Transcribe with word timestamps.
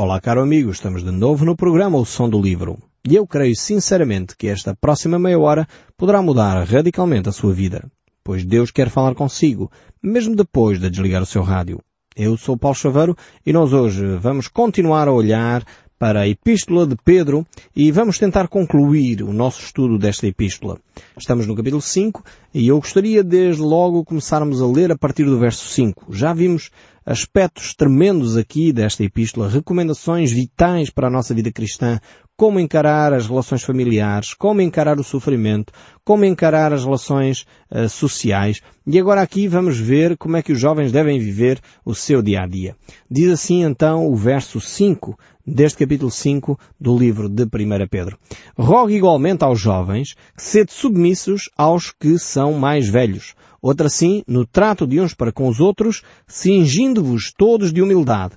Olá, 0.00 0.20
caro 0.20 0.40
amigo, 0.40 0.70
estamos 0.70 1.02
de 1.02 1.10
novo 1.10 1.44
no 1.44 1.56
programa 1.56 1.98
O 1.98 2.04
Som 2.04 2.28
do 2.28 2.40
Livro. 2.40 2.78
E 3.04 3.16
eu 3.16 3.26
creio 3.26 3.56
sinceramente 3.56 4.36
que 4.36 4.46
esta 4.46 4.72
próxima 4.72 5.18
meia 5.18 5.36
hora 5.36 5.66
poderá 5.96 6.22
mudar 6.22 6.62
radicalmente 6.62 7.28
a 7.28 7.32
sua 7.32 7.52
vida, 7.52 7.84
pois 8.22 8.44
Deus 8.44 8.70
quer 8.70 8.90
falar 8.90 9.16
consigo, 9.16 9.68
mesmo 10.00 10.36
depois 10.36 10.78
de 10.78 10.88
desligar 10.88 11.20
o 11.20 11.26
seu 11.26 11.42
rádio. 11.42 11.80
Eu 12.14 12.36
sou 12.36 12.56
Paulo 12.56 12.76
Chaveiro 12.76 13.16
e 13.44 13.52
nós 13.52 13.72
hoje 13.72 14.06
vamos 14.18 14.46
continuar 14.46 15.08
a 15.08 15.12
olhar 15.12 15.64
para 15.98 16.20
a 16.20 16.28
Epístola 16.28 16.86
de 16.86 16.94
Pedro 17.04 17.44
e 17.74 17.90
vamos 17.90 18.18
tentar 18.18 18.46
concluir 18.46 19.20
o 19.24 19.32
nosso 19.32 19.64
estudo 19.64 19.98
desta 19.98 20.28
Epístola. 20.28 20.78
Estamos 21.18 21.44
no 21.44 21.56
capítulo 21.56 21.82
5 21.82 22.22
e 22.54 22.68
eu 22.68 22.78
gostaria 22.78 23.24
desde 23.24 23.62
logo 23.62 24.04
começarmos 24.04 24.62
a 24.62 24.66
ler 24.66 24.92
a 24.92 24.96
partir 24.96 25.24
do 25.24 25.40
verso 25.40 25.66
5. 25.66 26.14
Já 26.14 26.32
vimos 26.32 26.70
aspectos 27.08 27.74
tremendos 27.74 28.36
aqui 28.36 28.70
desta 28.70 29.02
epístola, 29.02 29.48
recomendações 29.48 30.30
vitais 30.30 30.90
para 30.90 31.08
a 31.08 31.10
nossa 31.10 31.34
vida 31.34 31.50
cristã, 31.50 31.98
como 32.38 32.60
encarar 32.60 33.12
as 33.12 33.26
relações 33.26 33.64
familiares, 33.64 34.32
como 34.32 34.60
encarar 34.60 35.00
o 35.00 35.02
sofrimento, 35.02 35.72
como 36.04 36.24
encarar 36.24 36.72
as 36.72 36.84
relações 36.84 37.44
uh, 37.68 37.88
sociais. 37.88 38.62
E 38.86 38.96
agora 38.96 39.20
aqui 39.20 39.48
vamos 39.48 39.76
ver 39.76 40.16
como 40.16 40.36
é 40.36 40.42
que 40.42 40.52
os 40.52 40.60
jovens 40.60 40.92
devem 40.92 41.18
viver 41.18 41.60
o 41.84 41.96
seu 41.96 42.22
dia 42.22 42.42
a 42.42 42.46
dia. 42.46 42.76
Diz 43.10 43.28
assim 43.32 43.64
então 43.64 44.06
o 44.06 44.14
verso 44.14 44.60
5 44.60 45.18
deste 45.44 45.78
capítulo 45.78 46.12
5 46.12 46.56
do 46.80 46.96
livro 46.96 47.28
de 47.28 47.42
1 47.42 47.48
Pedro. 47.90 48.16
Rogue 48.56 48.94
igualmente 48.94 49.42
aos 49.42 49.58
jovens 49.58 50.14
que 50.36 50.42
sede 50.42 50.72
submissos 50.72 51.50
aos 51.56 51.90
que 51.90 52.20
são 52.20 52.52
mais 52.52 52.88
velhos, 52.88 53.34
Outra 53.60 53.88
sim, 53.88 54.22
no 54.24 54.46
trato 54.46 54.86
de 54.86 55.00
uns 55.00 55.14
para 55.14 55.32
com 55.32 55.48
os 55.48 55.58
outros, 55.58 56.02
cingindo-vos 56.28 57.32
todos 57.36 57.72
de 57.72 57.82
humildade. 57.82 58.36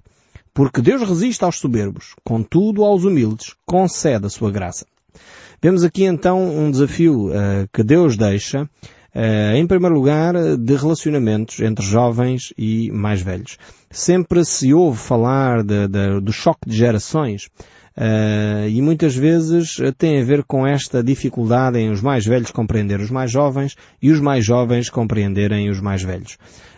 Porque 0.54 0.82
Deus 0.82 1.08
resiste 1.08 1.44
aos 1.46 1.58
soberbos, 1.58 2.14
contudo 2.24 2.84
aos 2.84 3.04
humildes 3.06 3.56
concede 3.66 4.26
a 4.26 4.30
sua 4.30 4.52
graça. 4.52 4.86
Vemos 5.62 5.84
aqui 5.84 6.04
então 6.04 6.44
um 6.58 6.70
desafio 6.70 7.30
uh, 7.30 7.68
que 7.72 7.84
Deus 7.84 8.18
deixa, 8.18 8.64
uh, 8.64 9.56
em 9.56 9.66
primeiro 9.66 9.96
lugar, 9.96 10.34
de 10.58 10.76
relacionamentos 10.76 11.60
entre 11.62 11.86
jovens 11.86 12.54
e 12.58 12.92
mais 12.92 13.22
velhos. 13.22 13.58
Sempre 13.90 14.44
se 14.44 14.74
ouve 14.74 14.98
falar 14.98 15.64
de, 15.64 15.88
de, 15.88 16.20
do 16.20 16.34
choque 16.34 16.68
de 16.68 16.76
gerações, 16.76 17.48
Uh, 17.98 18.70
e 18.70 18.82
muitas 18.82 19.14
vezes 19.14 19.76
tem 19.98 20.22
a 20.22 20.24
ver 20.24 20.44
com 20.46 20.66
esta 20.66 21.04
dificuldade 21.04 21.78
em 21.78 21.92
os 21.92 22.02
mais 22.02 22.26
velhos 22.26 22.50
compreender 22.50 23.02
os 23.02 23.12
mais 23.12 23.30
jovens 23.30 23.76
e 24.02 24.12
os 24.12 24.22
mais 24.22 24.46
jovens 24.46 24.90
compreenderem 24.90 25.70
os 25.70 25.82
mais 25.82 26.02
velhos. 26.02 26.38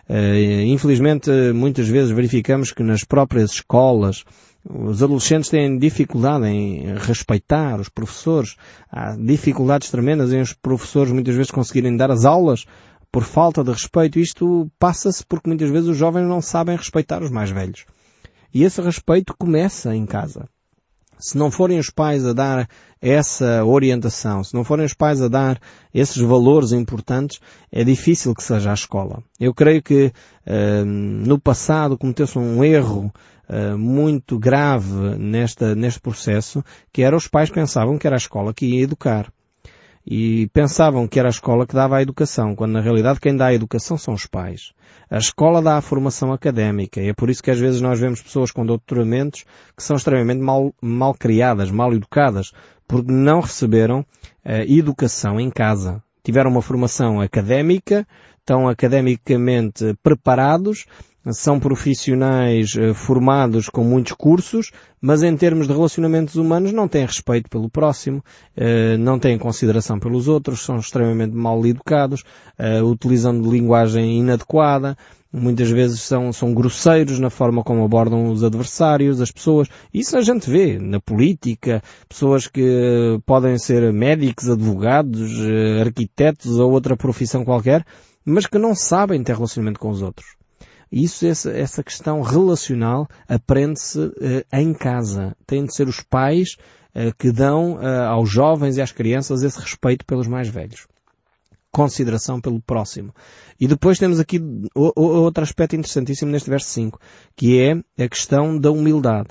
Uh, 0.09 0.63
infelizmente, 0.65 1.29
muitas 1.53 1.87
vezes 1.87 2.11
verificamos 2.11 2.71
que 2.71 2.81
nas 2.81 3.03
próprias 3.03 3.51
escolas 3.51 4.23
os 4.67 5.03
adolescentes 5.03 5.49
têm 5.49 5.77
dificuldade 5.77 6.47
em 6.47 6.95
respeitar 6.95 7.79
os 7.79 7.89
professores. 7.89 8.55
Há 8.91 9.15
dificuldades 9.15 9.91
tremendas 9.91 10.33
em 10.33 10.41
os 10.41 10.53
professores 10.53 11.11
muitas 11.11 11.35
vezes 11.35 11.51
conseguirem 11.51 11.95
dar 11.95 12.09
as 12.09 12.25
aulas 12.25 12.65
por 13.11 13.23
falta 13.23 13.63
de 13.63 13.71
respeito. 13.71 14.17
Isto 14.17 14.67
passa-se 14.79 15.23
porque 15.23 15.49
muitas 15.49 15.69
vezes 15.69 15.89
os 15.89 15.97
jovens 15.97 16.27
não 16.27 16.41
sabem 16.41 16.75
respeitar 16.75 17.21
os 17.21 17.29
mais 17.29 17.51
velhos. 17.51 17.85
E 18.51 18.63
esse 18.63 18.81
respeito 18.81 19.35
começa 19.37 19.95
em 19.95 20.05
casa 20.07 20.47
se 21.23 21.37
não 21.37 21.49
forem 21.49 21.79
os 21.79 21.89
pais 21.89 22.25
a 22.25 22.33
dar 22.33 22.67
essa 23.01 23.63
orientação, 23.63 24.43
se 24.43 24.53
não 24.53 24.65
forem 24.65 24.85
os 24.85 24.93
pais 24.93 25.21
a 25.21 25.29
dar 25.29 25.57
esses 25.93 26.17
valores 26.17 26.73
importantes, 26.73 27.39
é 27.71 27.81
difícil 27.81 28.35
que 28.35 28.43
seja 28.43 28.71
a 28.71 28.73
escola. 28.73 29.23
Eu 29.39 29.53
creio 29.53 29.81
que 29.81 30.07
uh, 30.45 30.85
no 30.85 31.39
passado 31.39 31.97
cometeu-se 31.97 32.37
um 32.37 32.61
erro 32.61 33.09
uh, 33.47 33.77
muito 33.77 34.37
grave 34.37 35.17
nesta, 35.17 35.73
neste 35.73 36.01
processo, 36.01 36.61
que 36.91 37.01
era 37.01 37.15
os 37.15 37.25
pais 37.25 37.49
pensavam 37.49 37.97
que 37.97 38.05
era 38.05 38.17
a 38.17 38.17
escola 38.17 38.53
que 38.53 38.65
ia 38.65 38.81
educar 38.81 39.31
e 40.05 40.47
pensavam 40.53 41.07
que 41.07 41.17
era 41.17 41.29
a 41.29 41.31
escola 41.31 41.65
que 41.65 41.73
dava 41.73 41.97
a 41.97 42.01
educação, 42.01 42.55
quando 42.55 42.73
na 42.73 42.81
realidade 42.81 43.19
quem 43.19 43.35
dá 43.35 43.47
a 43.47 43.53
educação 43.53 43.97
são 43.97 44.13
os 44.13 44.25
pais. 44.25 44.73
A 45.09 45.17
escola 45.17 45.61
dá 45.61 45.77
a 45.77 45.81
formação 45.81 46.33
académica 46.33 47.01
e 47.01 47.09
é 47.09 47.13
por 47.13 47.29
isso 47.29 47.41
que 47.41 47.51
às 47.51 47.59
vezes 47.59 47.81
nós 47.81 47.99
vemos 47.99 48.21
pessoas 48.21 48.51
com 48.51 48.65
doutoramentos 48.65 49.45
que 49.75 49.83
são 49.83 49.95
extremamente 49.95 50.41
mal, 50.41 50.73
mal 50.81 51.13
criadas, 51.13 51.71
mal 51.71 51.93
educadas, 51.93 52.51
porque 52.87 53.11
não 53.11 53.39
receberam 53.39 53.99
uh, 53.99 54.05
educação 54.67 55.39
em 55.39 55.49
casa. 55.49 56.03
Tiveram 56.23 56.51
uma 56.51 56.61
formação 56.61 57.21
académica, 57.21 58.07
estão 58.39 58.67
academicamente 58.67 59.95
preparados, 60.01 60.85
são 61.31 61.59
profissionais 61.59 62.75
eh, 62.75 62.93
formados 62.93 63.69
com 63.69 63.83
muitos 63.83 64.11
cursos, 64.13 64.71
mas 64.99 65.23
em 65.23 65.35
termos 65.37 65.67
de 65.67 65.73
relacionamentos 65.73 66.35
humanos 66.35 66.73
não 66.73 66.87
têm 66.87 67.05
respeito 67.05 67.49
pelo 67.49 67.69
próximo, 67.69 68.21
eh, 68.55 68.97
não 68.97 69.17
têm 69.17 69.37
consideração 69.37 69.99
pelos 69.99 70.27
outros, 70.27 70.65
são 70.65 70.77
extremamente 70.77 71.33
mal 71.33 71.65
educados, 71.65 72.23
eh, 72.57 72.81
utilizando 72.81 73.49
linguagem 73.49 74.19
inadequada, 74.19 74.97
muitas 75.31 75.69
vezes 75.69 76.01
são, 76.01 76.33
são 76.33 76.53
grosseiros 76.53 77.19
na 77.19 77.29
forma 77.29 77.63
como 77.63 77.85
abordam 77.85 78.29
os 78.29 78.43
adversários, 78.43 79.21
as 79.21 79.31
pessoas. 79.31 79.69
Isso 79.93 80.17
a 80.17 80.21
gente 80.21 80.49
vê 80.49 80.77
na 80.77 80.99
política, 80.99 81.81
pessoas 82.09 82.47
que 82.47 83.17
podem 83.25 83.57
ser 83.57 83.93
médicos, 83.93 84.49
advogados, 84.49 85.31
arquitetos 85.81 86.59
ou 86.59 86.71
outra 86.71 86.97
profissão 86.97 87.45
qualquer, 87.45 87.83
mas 88.25 88.45
que 88.45 88.59
não 88.59 88.75
sabem 88.75 89.23
ter 89.23 89.35
relacionamento 89.35 89.79
com 89.79 89.89
os 89.89 90.01
outros. 90.01 90.42
Isso, 90.93 91.25
essa, 91.25 91.49
essa 91.49 91.83
questão 91.83 92.21
relacional 92.21 93.07
aprende-se 93.27 93.97
uh, 93.97 94.13
em 94.53 94.75
casa. 94.75 95.35
Tem 95.43 95.65
de 95.65 95.73
ser 95.73 95.87
os 95.87 96.01
pais 96.01 96.55
uh, 96.95 97.11
que 97.17 97.31
dão 97.31 97.77
uh, 97.77 98.03
aos 98.09 98.29
jovens 98.29 98.77
e 98.77 98.81
às 98.81 98.91
crianças 98.91 99.41
esse 99.41 99.59
respeito 99.59 100.05
pelos 100.05 100.27
mais 100.27 100.47
velhos. 100.47 100.85
Consideração 101.71 102.39
pelo 102.39 102.61
próximo. 102.61 103.11
E 103.59 103.67
depois 103.67 103.97
temos 103.97 104.19
aqui 104.19 104.39
outro 104.75 105.43
aspecto 105.43 105.75
interessantíssimo 105.75 106.29
neste 106.29 106.47
verso 106.47 106.69
5, 106.69 106.99
que 107.35 107.59
é 107.59 108.03
a 108.03 108.07
questão 108.07 108.59
da 108.59 108.69
humildade. 108.69 109.29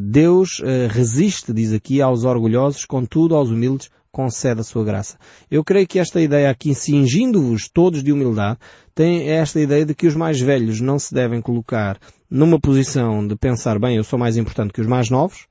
Deus 0.00 0.62
resiste, 0.88 1.52
diz 1.52 1.74
aqui, 1.74 2.00
aos 2.00 2.24
orgulhosos, 2.24 2.86
contudo 2.86 3.36
aos 3.36 3.50
humildes 3.50 3.90
concede 4.10 4.60
a 4.60 4.64
sua 4.64 4.84
graça. 4.84 5.18
Eu 5.50 5.64
creio 5.64 5.86
que 5.86 5.98
esta 5.98 6.20
ideia 6.20 6.50
aqui, 6.50 6.74
cingindo-vos 6.74 7.68
todos 7.68 8.02
de 8.02 8.12
humildade, 8.12 8.58
tem 8.94 9.28
esta 9.30 9.60
ideia 9.60 9.84
de 9.84 9.94
que 9.94 10.06
os 10.06 10.14
mais 10.14 10.40
velhos 10.40 10.80
não 10.80 10.98
se 10.98 11.14
devem 11.14 11.40
colocar 11.40 11.98
numa 12.30 12.60
posição 12.60 13.26
de 13.26 13.36
pensar, 13.36 13.78
bem, 13.78 13.96
eu 13.96 14.04
sou 14.04 14.18
mais 14.18 14.36
importante 14.36 14.72
que 14.72 14.80
os 14.80 14.86
mais 14.86 15.10
novos, 15.10 15.46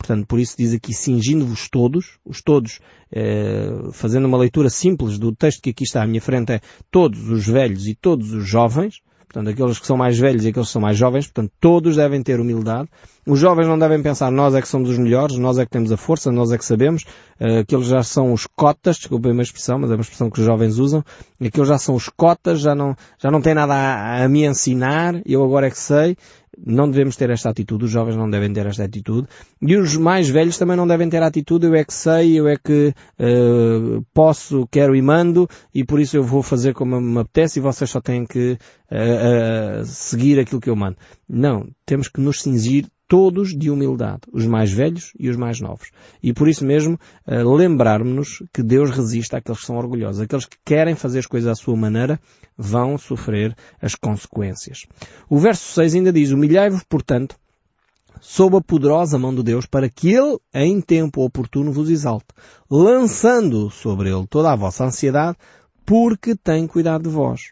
Portanto, 0.00 0.26
por 0.26 0.40
isso 0.40 0.56
diz 0.56 0.72
aqui, 0.72 0.94
cingindo-vos 0.94 1.68
todos, 1.68 2.18
os 2.24 2.40
todos, 2.40 2.80
eh, 3.12 3.70
fazendo 3.92 4.24
uma 4.24 4.38
leitura 4.38 4.70
simples 4.70 5.18
do 5.18 5.30
texto 5.30 5.60
que 5.60 5.68
aqui 5.68 5.84
está 5.84 6.02
à 6.02 6.06
minha 6.06 6.22
frente, 6.22 6.54
é 6.54 6.60
todos 6.90 7.28
os 7.28 7.46
velhos 7.46 7.86
e 7.86 7.94
todos 7.94 8.32
os 8.32 8.48
jovens, 8.48 9.02
Portanto, 9.32 9.48
aqueles 9.48 9.78
que 9.78 9.86
são 9.86 9.96
mais 9.96 10.18
velhos 10.18 10.44
e 10.44 10.48
aqueles 10.48 10.66
que 10.66 10.72
são 10.72 10.82
mais 10.82 10.98
jovens, 10.98 11.28
portanto, 11.28 11.52
todos 11.60 11.94
devem 11.94 12.20
ter 12.20 12.40
humildade. 12.40 12.88
Os 13.24 13.38
jovens 13.38 13.68
não 13.68 13.78
devem 13.78 14.02
pensar, 14.02 14.28
nós 14.32 14.56
é 14.56 14.60
que 14.60 14.66
somos 14.66 14.90
os 14.90 14.98
melhores, 14.98 15.36
nós 15.36 15.56
é 15.56 15.64
que 15.64 15.70
temos 15.70 15.92
a 15.92 15.96
força, 15.96 16.32
nós 16.32 16.50
é 16.50 16.58
que 16.58 16.64
sabemos. 16.64 17.04
Uh, 17.40 17.60
aqueles 17.60 17.86
já 17.86 18.02
são 18.02 18.32
os 18.32 18.48
cotas, 18.56 18.96
desculpem 18.96 19.38
a 19.38 19.42
expressão, 19.42 19.78
mas 19.78 19.92
é 19.92 19.94
uma 19.94 20.00
expressão 20.00 20.28
que 20.28 20.40
os 20.40 20.44
jovens 20.44 20.78
usam. 20.78 21.04
Aqueles 21.40 21.68
já 21.68 21.78
são 21.78 21.94
os 21.94 22.08
cotas, 22.08 22.60
já 22.60 22.74
não, 22.74 22.96
já 23.22 23.30
não 23.30 23.40
têm 23.40 23.54
nada 23.54 23.72
a, 23.72 24.24
a 24.24 24.28
me 24.28 24.44
ensinar, 24.44 25.22
eu 25.24 25.44
agora 25.44 25.68
é 25.68 25.70
que 25.70 25.78
sei 25.78 26.16
não 26.58 26.90
devemos 26.90 27.16
ter 27.16 27.30
esta 27.30 27.50
atitude, 27.50 27.84
os 27.84 27.90
jovens 27.90 28.16
não 28.16 28.28
devem 28.28 28.52
ter 28.52 28.66
esta 28.66 28.84
atitude, 28.84 29.28
e 29.62 29.76
os 29.76 29.96
mais 29.96 30.28
velhos 30.28 30.58
também 30.58 30.76
não 30.76 30.86
devem 30.86 31.08
ter 31.08 31.22
a 31.22 31.26
atitude, 31.26 31.66
eu 31.66 31.74
é 31.74 31.84
que 31.84 31.94
sei, 31.94 32.38
eu 32.38 32.48
é 32.48 32.56
que 32.56 32.94
uh, 33.18 34.04
posso, 34.12 34.66
quero 34.70 34.94
e 34.94 35.02
mando, 35.02 35.48
e 35.74 35.84
por 35.84 36.00
isso 36.00 36.16
eu 36.16 36.22
vou 36.22 36.42
fazer 36.42 36.74
como 36.74 37.00
me 37.00 37.20
apetece 37.20 37.58
e 37.58 37.62
vocês 37.62 37.88
só 37.88 38.00
têm 38.00 38.24
que 38.26 38.58
uh, 38.90 39.80
uh, 39.80 39.84
seguir 39.84 40.38
aquilo 40.38 40.60
que 40.60 40.70
eu 40.70 40.76
mando. 40.76 40.96
Não, 41.28 41.68
temos 41.86 42.08
que 42.08 42.20
nos 42.20 42.42
cingir 42.42 42.86
todos 43.10 43.48
de 43.58 43.68
humildade, 43.68 44.20
os 44.32 44.46
mais 44.46 44.70
velhos 44.70 45.12
e 45.18 45.28
os 45.28 45.36
mais 45.36 45.60
novos. 45.60 45.90
E 46.22 46.32
por 46.32 46.48
isso 46.48 46.64
mesmo, 46.64 46.96
uh, 47.26 47.54
lembrarmos-nos 47.56 48.40
que 48.52 48.62
Deus 48.62 48.88
resiste 48.90 49.34
àqueles 49.34 49.58
que 49.58 49.66
são 49.66 49.76
orgulhosos. 49.76 50.20
Aqueles 50.20 50.46
que 50.46 50.56
querem 50.64 50.94
fazer 50.94 51.18
as 51.18 51.26
coisas 51.26 51.50
à 51.50 51.56
sua 51.56 51.74
maneira 51.74 52.20
vão 52.56 52.96
sofrer 52.96 53.52
as 53.82 53.96
consequências. 53.96 54.86
O 55.28 55.38
verso 55.38 55.74
6 55.74 55.96
ainda 55.96 56.12
diz, 56.12 56.30
humilhai-vos, 56.30 56.84
portanto, 56.84 57.34
sob 58.20 58.56
a 58.56 58.60
poderosa 58.60 59.18
mão 59.18 59.34
de 59.34 59.42
Deus, 59.42 59.66
para 59.66 59.88
que 59.88 60.14
Ele, 60.14 60.38
em 60.54 60.80
tempo 60.80 61.24
oportuno, 61.24 61.72
vos 61.72 61.90
exalte, 61.90 62.28
lançando 62.70 63.70
sobre 63.70 64.08
Ele 64.08 64.24
toda 64.28 64.52
a 64.52 64.56
vossa 64.56 64.84
ansiedade, 64.84 65.36
porque 65.84 66.36
tem 66.36 66.64
cuidado 66.64 67.02
de 67.02 67.08
vós. 67.08 67.50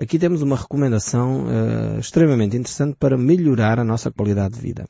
Aqui 0.00 0.16
temos 0.16 0.42
uma 0.42 0.54
recomendação 0.54 1.46
uh, 1.46 1.98
extremamente 1.98 2.56
interessante 2.56 2.94
para 3.00 3.18
melhorar 3.18 3.80
a 3.80 3.84
nossa 3.84 4.12
qualidade 4.12 4.54
de 4.54 4.60
vida. 4.60 4.86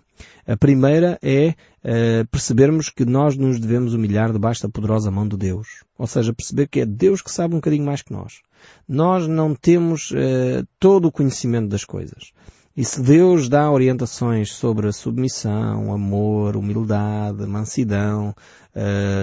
A 0.47 0.55
primeira 0.55 1.19
é 1.23 1.49
uh, 1.49 2.29
percebermos 2.31 2.91
que 2.91 3.07
nós 3.07 3.35
nos 3.35 3.59
devemos 3.59 3.95
humilhar 3.95 4.31
debaixo 4.31 4.65
da 4.65 4.69
poderosa 4.69 5.11
mão 5.11 5.27
de 5.27 5.35
Deus. 5.39 5.83
Ou 5.97 6.07
seja, 6.07 6.35
perceber 6.35 6.69
que 6.69 6.81
é 6.81 6.85
Deus 6.85 7.23
que 7.23 7.33
sabe 7.33 7.55
um 7.55 7.57
bocadinho 7.57 7.87
mais 7.87 8.03
que 8.03 8.13
nós. 8.13 8.43
Nós 8.87 9.27
não 9.27 9.55
temos 9.55 10.11
uh, 10.11 10.67
todo 10.79 11.09
o 11.09 11.13
conhecimento 11.13 11.69
das 11.69 11.87
coisas. 11.87 12.33
E 12.77 12.85
se 12.85 13.01
Deus 13.01 13.49
dá 13.49 13.71
orientações 13.71 14.53
sobre 14.53 14.93
submissão, 14.93 15.91
amor, 15.91 16.55
humildade, 16.55 17.45
mansidão, 17.45 18.33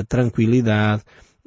tranquilidade, 0.09 1.03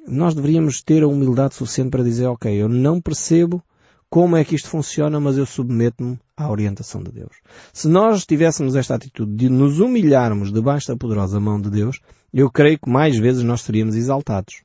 nós 0.06 0.34
deveríamos 0.34 0.80
ter 0.80 1.02
a 1.02 1.06
humildade 1.06 1.54
suficiente 1.54 1.90
para 1.90 2.02
dizer, 2.02 2.24
ok, 2.24 2.50
eu 2.50 2.66
não 2.66 2.98
percebo 2.98 3.62
como 4.10 4.36
é 4.36 4.44
que 4.44 4.54
isto 4.54 4.68
funciona, 4.68 5.20
mas 5.20 5.36
eu 5.36 5.44
submeto-me 5.44 6.18
à 6.36 6.50
orientação 6.50 7.02
de 7.02 7.12
Deus. 7.12 7.36
Se 7.72 7.88
nós 7.88 8.24
tivéssemos 8.24 8.74
esta 8.74 8.94
atitude 8.94 9.34
de 9.34 9.48
nos 9.48 9.80
humilharmos 9.80 10.52
debaixo 10.52 10.88
da 10.88 10.96
poderosa 10.96 11.38
mão 11.38 11.60
de 11.60 11.70
Deus, 11.70 12.00
eu 12.32 12.50
creio 12.50 12.78
que 12.78 12.90
mais 12.90 13.18
vezes 13.18 13.42
nós 13.42 13.62
seríamos 13.62 13.96
exaltados. 13.96 14.62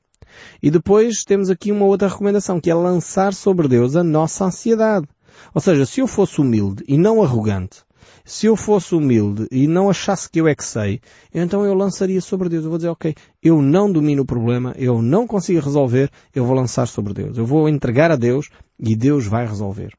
E 0.61 0.71
depois 0.71 1.23
temos 1.25 1.49
aqui 1.49 1.71
uma 1.71 1.85
outra 1.85 2.07
recomendação, 2.07 2.59
que 2.59 2.71
é 2.71 2.73
lançar 2.73 3.33
sobre 3.33 3.67
Deus 3.67 3.95
a 3.95 4.03
nossa 4.03 4.45
ansiedade. 4.45 5.07
Ou 5.53 5.61
seja, 5.61 5.85
se 5.85 5.99
eu 5.99 6.07
fosse 6.07 6.39
humilde 6.39 6.83
e 6.87 6.97
não 6.97 7.21
arrogante, 7.21 7.83
se 8.25 8.45
eu 8.45 8.55
fosse 8.55 8.95
humilde 8.95 9.47
e 9.51 9.67
não 9.67 9.89
achasse 9.89 10.29
que 10.29 10.39
eu 10.39 10.47
é 10.47 10.55
que 10.55 10.63
sei, 10.63 11.01
então 11.33 11.65
eu 11.65 11.73
lançaria 11.73 12.21
sobre 12.21 12.47
Deus. 12.49 12.63
Eu 12.63 12.69
vou 12.69 12.77
dizer, 12.77 12.89
ok, 12.89 13.13
eu 13.41 13.61
não 13.61 13.91
domino 13.91 14.23
o 14.23 14.25
problema, 14.25 14.73
eu 14.77 15.01
não 15.01 15.27
consigo 15.27 15.59
resolver, 15.59 16.09
eu 16.33 16.45
vou 16.45 16.55
lançar 16.55 16.87
sobre 16.87 17.13
Deus. 17.13 17.37
Eu 17.37 17.45
vou 17.45 17.67
entregar 17.67 18.11
a 18.11 18.15
Deus 18.15 18.49
e 18.79 18.95
Deus 18.95 19.27
vai 19.27 19.45
resolver. 19.45 19.93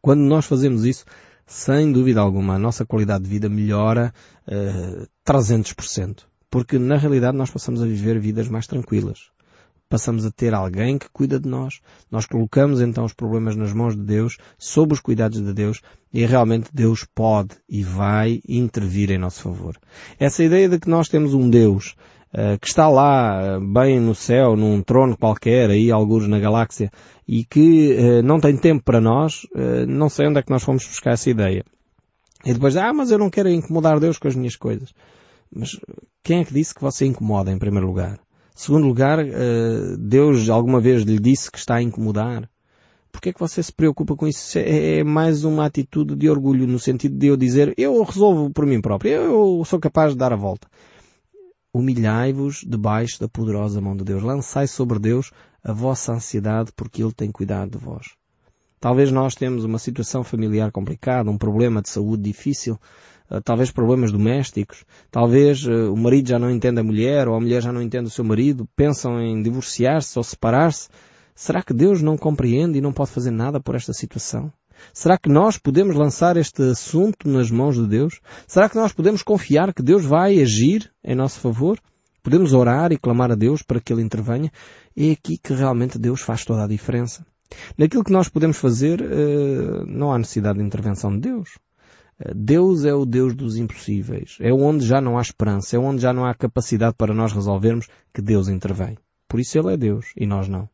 Quando 0.00 0.20
nós 0.20 0.46
fazemos 0.46 0.84
isso, 0.84 1.04
sem 1.46 1.92
dúvida 1.92 2.20
alguma, 2.20 2.54
a 2.54 2.58
nossa 2.58 2.86
qualidade 2.86 3.24
de 3.24 3.30
vida 3.30 3.48
melhora 3.48 4.14
uh, 4.48 5.06
300%. 5.26 6.24
Porque 6.50 6.78
na 6.78 6.96
realidade 6.96 7.36
nós 7.36 7.50
passamos 7.50 7.82
a 7.82 7.86
viver 7.86 8.18
vidas 8.18 8.48
mais 8.48 8.66
tranquilas 8.66 9.35
passamos 9.88 10.24
a 10.24 10.30
ter 10.30 10.54
alguém 10.54 10.98
que 10.98 11.08
cuida 11.10 11.38
de 11.38 11.48
nós. 11.48 11.80
Nós 12.10 12.26
colocamos 12.26 12.80
então 12.80 13.04
os 13.04 13.12
problemas 13.12 13.56
nas 13.56 13.72
mãos 13.72 13.96
de 13.96 14.02
Deus, 14.02 14.36
sob 14.58 14.92
os 14.92 15.00
cuidados 15.00 15.42
de 15.42 15.52
Deus, 15.52 15.80
e 16.12 16.24
realmente 16.24 16.70
Deus 16.72 17.06
pode 17.14 17.50
e 17.68 17.82
vai 17.82 18.40
intervir 18.48 19.10
em 19.10 19.18
nosso 19.18 19.42
favor. 19.42 19.76
Essa 20.18 20.42
ideia 20.42 20.68
de 20.68 20.78
que 20.78 20.88
nós 20.88 21.08
temos 21.08 21.34
um 21.34 21.48
Deus 21.48 21.94
uh, 22.32 22.58
que 22.60 22.68
está 22.68 22.88
lá, 22.88 23.58
uh, 23.58 23.60
bem 23.60 24.00
no 24.00 24.14
céu, 24.14 24.56
num 24.56 24.82
trono 24.82 25.16
qualquer, 25.16 25.70
aí 25.70 25.90
alguns 25.90 26.26
na 26.26 26.38
galáxia, 26.38 26.90
e 27.26 27.44
que 27.44 27.94
uh, 27.94 28.22
não 28.22 28.40
tem 28.40 28.56
tempo 28.56 28.82
para 28.84 29.00
nós, 29.00 29.46
não 29.88 30.08
sei 30.08 30.28
onde 30.28 30.38
é 30.38 30.42
que 30.42 30.50
nós 30.50 30.62
fomos 30.62 30.86
buscar 30.86 31.12
essa 31.12 31.30
ideia. 31.30 31.64
E 32.44 32.52
depois, 32.52 32.76
ah, 32.76 32.92
mas 32.92 33.10
eu 33.10 33.18
não 33.18 33.30
quero 33.30 33.48
incomodar 33.48 33.98
Deus 33.98 34.18
com 34.18 34.28
as 34.28 34.36
minhas 34.36 34.54
coisas. 34.54 34.92
Mas 35.52 35.78
quem 36.22 36.40
é 36.40 36.44
que 36.44 36.54
disse 36.54 36.74
que 36.74 36.82
você 36.82 37.06
incomoda 37.06 37.50
em 37.50 37.58
primeiro 37.58 37.86
lugar? 37.86 38.20
Segundo 38.56 38.86
lugar, 38.86 39.18
eh, 39.18 39.96
Deus 39.98 40.48
alguma 40.48 40.80
vez 40.80 41.02
lhe 41.02 41.18
disse 41.18 41.52
que 41.52 41.58
está 41.58 41.74
a 41.74 41.82
incomodar? 41.82 42.48
Porquê 43.12 43.28
é 43.28 43.32
que 43.34 43.38
você 43.38 43.62
se 43.62 43.70
preocupa 43.70 44.16
com 44.16 44.26
isso? 44.26 44.58
É, 44.58 45.00
é 45.00 45.04
mais 45.04 45.44
uma 45.44 45.66
atitude 45.66 46.16
de 46.16 46.30
orgulho, 46.30 46.66
no 46.66 46.78
sentido 46.78 47.18
de 47.18 47.26
eu 47.26 47.36
dizer, 47.36 47.74
eu 47.76 48.02
resolvo 48.02 48.50
por 48.50 48.64
mim 48.64 48.80
próprio, 48.80 49.12
eu 49.12 49.62
sou 49.66 49.78
capaz 49.78 50.12
de 50.12 50.18
dar 50.18 50.32
a 50.32 50.36
volta. 50.36 50.66
Humilhai-vos 51.70 52.64
debaixo 52.66 53.20
da 53.20 53.28
poderosa 53.28 53.78
mão 53.78 53.94
de 53.94 54.04
Deus. 54.04 54.22
Lançai 54.22 54.66
sobre 54.66 54.98
Deus 54.98 55.32
a 55.62 55.74
vossa 55.74 56.14
ansiedade, 56.14 56.72
porque 56.74 57.02
Ele 57.02 57.12
tem 57.12 57.30
cuidado 57.30 57.72
de 57.72 57.84
vós. 57.84 58.06
Talvez 58.80 59.12
nós 59.12 59.34
temos 59.34 59.64
uma 59.64 59.78
situação 59.78 60.24
familiar 60.24 60.72
complicada, 60.72 61.30
um 61.30 61.36
problema 61.36 61.82
de 61.82 61.90
saúde 61.90 62.22
difícil, 62.22 62.80
talvez 63.44 63.70
problemas 63.70 64.12
domésticos, 64.12 64.84
talvez 65.10 65.66
uh, 65.66 65.92
o 65.92 65.96
marido 65.96 66.28
já 66.28 66.38
não 66.38 66.50
entende 66.50 66.80
a 66.80 66.84
mulher 66.84 67.28
ou 67.28 67.34
a 67.34 67.40
mulher 67.40 67.62
já 67.62 67.72
não 67.72 67.82
entende 67.82 68.06
o 68.06 68.10
seu 68.10 68.24
marido, 68.24 68.68
pensam 68.76 69.20
em 69.20 69.42
divorciar-se 69.42 70.18
ou 70.18 70.22
separar-se. 70.22 70.88
Será 71.34 71.62
que 71.62 71.74
Deus 71.74 72.00
não 72.00 72.16
compreende 72.16 72.78
e 72.78 72.80
não 72.80 72.92
pode 72.92 73.10
fazer 73.10 73.30
nada 73.30 73.60
por 73.60 73.74
esta 73.74 73.92
situação? 73.92 74.52
Será 74.92 75.18
que 75.18 75.28
nós 75.28 75.58
podemos 75.58 75.96
lançar 75.96 76.36
este 76.36 76.62
assunto 76.62 77.28
nas 77.28 77.50
mãos 77.50 77.76
de 77.76 77.86
Deus? 77.86 78.20
Será 78.46 78.68
que 78.68 78.76
nós 78.76 78.92
podemos 78.92 79.22
confiar 79.22 79.72
que 79.74 79.82
Deus 79.82 80.04
vai 80.04 80.40
agir 80.40 80.90
em 81.04 81.14
nosso 81.14 81.40
favor? 81.40 81.78
Podemos 82.22 82.52
orar 82.52 82.92
e 82.92 82.98
clamar 82.98 83.30
a 83.30 83.34
Deus 83.34 83.62
para 83.62 83.80
que 83.80 83.92
Ele 83.92 84.02
intervenha? 84.02 84.50
É 84.96 85.12
aqui 85.12 85.38
que 85.38 85.52
realmente 85.52 85.98
Deus 85.98 86.20
faz 86.20 86.44
toda 86.44 86.64
a 86.64 86.68
diferença. 86.68 87.24
Naquilo 87.78 88.02
que 88.02 88.12
nós 88.12 88.28
podemos 88.28 88.56
fazer, 88.56 89.00
eh, 89.00 89.84
não 89.86 90.12
há 90.12 90.18
necessidade 90.18 90.58
de 90.58 90.64
intervenção 90.64 91.12
de 91.12 91.20
Deus. 91.20 91.50
Deus 92.34 92.84
é 92.84 92.94
o 92.94 93.04
Deus 93.04 93.34
dos 93.34 93.56
impossíveis. 93.56 94.38
É 94.40 94.52
onde 94.52 94.86
já 94.86 95.00
não 95.00 95.18
há 95.18 95.22
esperança, 95.22 95.76
é 95.76 95.78
onde 95.78 96.00
já 96.00 96.12
não 96.12 96.24
há 96.24 96.34
capacidade 96.34 96.94
para 96.96 97.14
nós 97.14 97.32
resolvermos 97.32 97.88
que 98.12 98.22
Deus 98.22 98.48
intervém. 98.48 98.96
Por 99.28 99.40
isso 99.40 99.58
Ele 99.58 99.74
é 99.74 99.76
Deus 99.76 100.06
e 100.16 100.26
nós 100.26 100.48
não. 100.48 100.68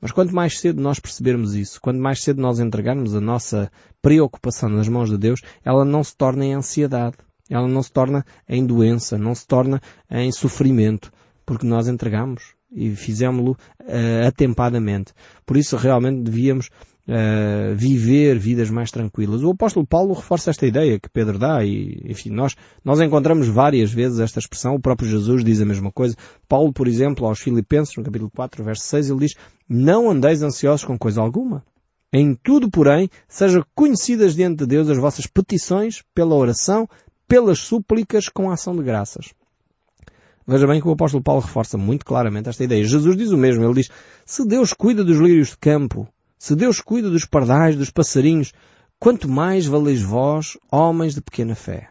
Mas 0.00 0.12
quanto 0.12 0.34
mais 0.34 0.58
cedo 0.58 0.80
nós 0.80 0.98
percebermos 0.98 1.54
isso, 1.54 1.80
quanto 1.80 2.00
mais 2.00 2.22
cedo 2.22 2.40
nós 2.40 2.58
entregarmos 2.58 3.14
a 3.14 3.20
nossa 3.20 3.70
preocupação 4.00 4.68
nas 4.68 4.88
mãos 4.88 5.10
de 5.10 5.18
Deus, 5.18 5.40
ela 5.64 5.84
não 5.84 6.02
se 6.02 6.16
torna 6.16 6.44
em 6.44 6.54
ansiedade, 6.54 7.16
ela 7.48 7.68
não 7.68 7.82
se 7.82 7.92
torna 7.92 8.24
em 8.48 8.64
doença, 8.64 9.18
não 9.18 9.34
se 9.34 9.46
torna 9.46 9.80
em 10.10 10.30
sofrimento, 10.32 11.12
porque 11.44 11.66
nós 11.66 11.88
entregamos 11.88 12.54
e 12.72 12.94
fizemos-lo 12.94 13.56
uh, 13.82 14.26
atempadamente. 14.26 15.12
Por 15.44 15.56
isso 15.56 15.76
realmente 15.76 16.22
devíamos 16.22 16.70
uh, 17.08 17.74
viver 17.74 18.38
vidas 18.38 18.70
mais 18.70 18.90
tranquilas. 18.90 19.42
O 19.42 19.50
apóstolo 19.50 19.86
Paulo 19.86 20.14
reforça 20.14 20.50
esta 20.50 20.66
ideia 20.66 20.98
que 20.98 21.08
Pedro 21.08 21.38
dá 21.38 21.64
e, 21.64 22.02
enfim, 22.06 22.30
nós, 22.30 22.56
nós 22.84 23.00
encontramos 23.00 23.48
várias 23.48 23.92
vezes 23.92 24.20
esta 24.20 24.38
expressão. 24.38 24.74
O 24.74 24.80
próprio 24.80 25.08
Jesus 25.08 25.44
diz 25.44 25.60
a 25.60 25.66
mesma 25.66 25.90
coisa. 25.90 26.16
Paulo, 26.48 26.72
por 26.72 26.88
exemplo, 26.88 27.26
aos 27.26 27.40
Filipenses, 27.40 27.96
no 27.96 28.04
capítulo 28.04 28.30
4, 28.30 28.64
verso 28.64 28.82
6, 28.84 29.10
ele 29.10 29.20
diz, 29.20 29.34
não 29.68 30.10
andeis 30.10 30.42
ansiosos 30.42 30.84
com 30.84 30.98
coisa 30.98 31.20
alguma. 31.20 31.64
Em 32.12 32.34
tudo, 32.34 32.68
porém, 32.68 33.08
sejam 33.28 33.64
conhecidas 33.74 34.34
diante 34.34 34.58
de 34.58 34.66
Deus 34.66 34.88
as 34.88 34.98
vossas 34.98 35.26
petições 35.26 36.02
pela 36.12 36.34
oração, 36.34 36.88
pelas 37.28 37.60
súplicas 37.60 38.28
com 38.28 38.50
ação 38.50 38.74
de 38.74 38.82
graças. 38.82 39.32
Veja 40.46 40.66
bem 40.66 40.80
que 40.80 40.88
o 40.88 40.92
apóstolo 40.92 41.22
Paulo 41.22 41.42
reforça 41.42 41.78
muito 41.78 42.04
claramente 42.04 42.48
esta 42.48 42.64
ideia. 42.64 42.82
Jesus 42.82 43.16
diz 43.16 43.30
o 43.30 43.38
mesmo. 43.38 43.64
Ele 43.64 43.74
diz, 43.74 43.88
se 44.26 44.44
Deus 44.44 44.72
cuida 44.72 45.04
dos 45.04 45.18
lírios 45.18 45.50
de 45.50 45.58
campo, 45.58 46.08
se 46.40 46.56
Deus 46.56 46.80
cuida 46.80 47.10
dos 47.10 47.26
pardais, 47.26 47.76
dos 47.76 47.90
passarinhos, 47.90 48.54
quanto 48.98 49.28
mais 49.28 49.66
valeis 49.66 50.00
vós, 50.00 50.56
homens 50.72 51.14
de 51.14 51.20
pequena 51.20 51.54
fé? 51.54 51.90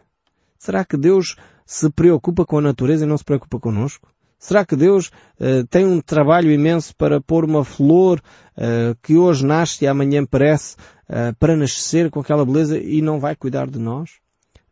Será 0.58 0.84
que 0.84 0.96
Deus 0.96 1.36
se 1.64 1.88
preocupa 1.88 2.44
com 2.44 2.58
a 2.58 2.60
natureza 2.60 3.04
e 3.04 3.08
não 3.08 3.16
se 3.16 3.24
preocupa 3.24 3.60
connosco? 3.60 4.08
Será 4.40 4.66
que 4.66 4.74
Deus 4.74 5.06
uh, 5.38 5.64
tem 5.70 5.86
um 5.86 6.00
trabalho 6.00 6.50
imenso 6.50 6.96
para 6.96 7.20
pôr 7.20 7.44
uma 7.44 7.64
flor 7.64 8.20
uh, 8.56 8.98
que 9.00 9.16
hoje 9.16 9.46
nasce 9.46 9.84
e 9.84 9.86
amanhã 9.86 10.26
parece 10.26 10.74
uh, 11.08 11.32
para 11.38 11.54
nascer 11.54 12.10
com 12.10 12.18
aquela 12.18 12.44
beleza 12.44 12.76
e 12.76 13.00
não 13.00 13.20
vai 13.20 13.36
cuidar 13.36 13.70
de 13.70 13.78
nós? 13.78 14.14